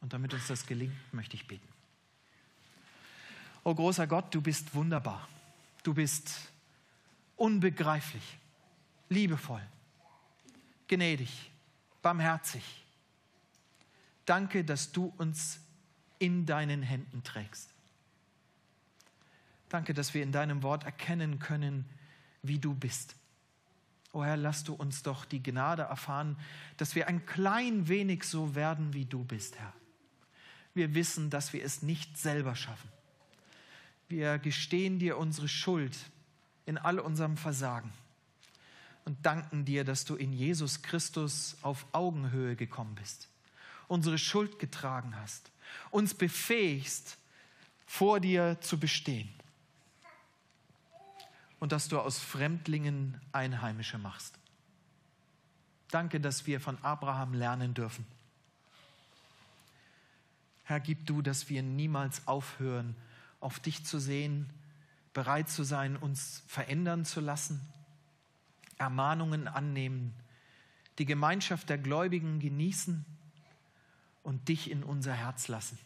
Und 0.00 0.12
damit 0.12 0.32
uns 0.34 0.46
das 0.46 0.66
gelingt, 0.66 0.94
möchte 1.12 1.36
ich 1.36 1.46
beten. 1.46 1.66
O 3.64 3.74
großer 3.74 4.06
Gott, 4.06 4.34
du 4.34 4.40
bist 4.40 4.74
wunderbar. 4.74 5.28
Du 5.82 5.94
bist 5.94 6.50
unbegreiflich, 7.36 8.38
liebevoll, 9.08 9.62
gnädig, 10.88 11.50
barmherzig. 12.02 12.84
Danke, 14.24 14.64
dass 14.64 14.92
du 14.92 15.12
uns 15.16 15.60
in 16.18 16.46
deinen 16.46 16.82
Händen 16.82 17.22
trägst. 17.22 17.70
Danke, 19.68 19.94
dass 19.94 20.14
wir 20.14 20.22
in 20.22 20.32
deinem 20.32 20.62
Wort 20.62 20.84
erkennen 20.84 21.38
können, 21.38 21.84
wie 22.42 22.58
du 22.58 22.74
bist. 22.74 23.14
O 24.12 24.24
Herr, 24.24 24.36
lass 24.36 24.64
du 24.64 24.74
uns 24.74 25.02
doch 25.02 25.24
die 25.24 25.42
Gnade 25.42 25.82
erfahren, 25.82 26.36
dass 26.76 26.94
wir 26.94 27.08
ein 27.08 27.26
klein 27.26 27.88
wenig 27.88 28.24
so 28.24 28.54
werden, 28.54 28.94
wie 28.94 29.04
du 29.04 29.24
bist, 29.24 29.58
Herr. 29.58 29.72
Wir 30.78 30.94
wissen, 30.94 31.28
dass 31.28 31.52
wir 31.52 31.64
es 31.64 31.82
nicht 31.82 32.16
selber 32.16 32.54
schaffen. 32.54 32.88
Wir 34.08 34.38
gestehen 34.38 35.00
dir 35.00 35.18
unsere 35.18 35.48
Schuld 35.48 35.96
in 36.66 36.78
all 36.78 37.00
unserem 37.00 37.36
Versagen 37.36 37.92
und 39.04 39.26
danken 39.26 39.64
dir, 39.64 39.82
dass 39.82 40.04
du 40.04 40.14
in 40.14 40.32
Jesus 40.32 40.82
Christus 40.82 41.56
auf 41.62 41.84
Augenhöhe 41.90 42.54
gekommen 42.54 42.94
bist, 42.94 43.28
unsere 43.88 44.18
Schuld 44.18 44.60
getragen 44.60 45.16
hast, 45.16 45.50
uns 45.90 46.14
befähigst, 46.14 47.18
vor 47.84 48.20
dir 48.20 48.60
zu 48.60 48.78
bestehen 48.78 49.28
und 51.58 51.72
dass 51.72 51.88
du 51.88 51.98
aus 51.98 52.20
Fremdlingen 52.20 53.20
Einheimische 53.32 53.98
machst. 53.98 54.38
Danke, 55.90 56.20
dass 56.20 56.46
wir 56.46 56.60
von 56.60 56.78
Abraham 56.84 57.34
lernen 57.34 57.74
dürfen. 57.74 58.06
Herr, 60.68 60.80
gib 60.80 61.06
du, 61.06 61.22
dass 61.22 61.48
wir 61.48 61.62
niemals 61.62 62.26
aufhören, 62.26 62.94
auf 63.40 63.58
dich 63.58 63.86
zu 63.86 63.98
sehen, 63.98 64.50
bereit 65.14 65.48
zu 65.48 65.64
sein, 65.64 65.96
uns 65.96 66.42
verändern 66.46 67.06
zu 67.06 67.22
lassen, 67.22 67.58
Ermahnungen 68.76 69.48
annehmen, 69.48 70.12
die 70.98 71.06
Gemeinschaft 71.06 71.70
der 71.70 71.78
Gläubigen 71.78 72.38
genießen 72.38 73.06
und 74.22 74.48
dich 74.50 74.70
in 74.70 74.84
unser 74.84 75.14
Herz 75.14 75.48
lassen. 75.48 75.78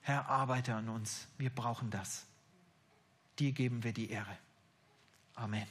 Herr, 0.00 0.30
arbeite 0.30 0.74
an 0.74 0.88
uns, 0.88 1.28
wir 1.36 1.50
brauchen 1.50 1.90
das. 1.90 2.24
Dir 3.38 3.52
geben 3.52 3.84
wir 3.84 3.92
die 3.92 4.08
Ehre. 4.08 4.38
Amen. 5.34 5.66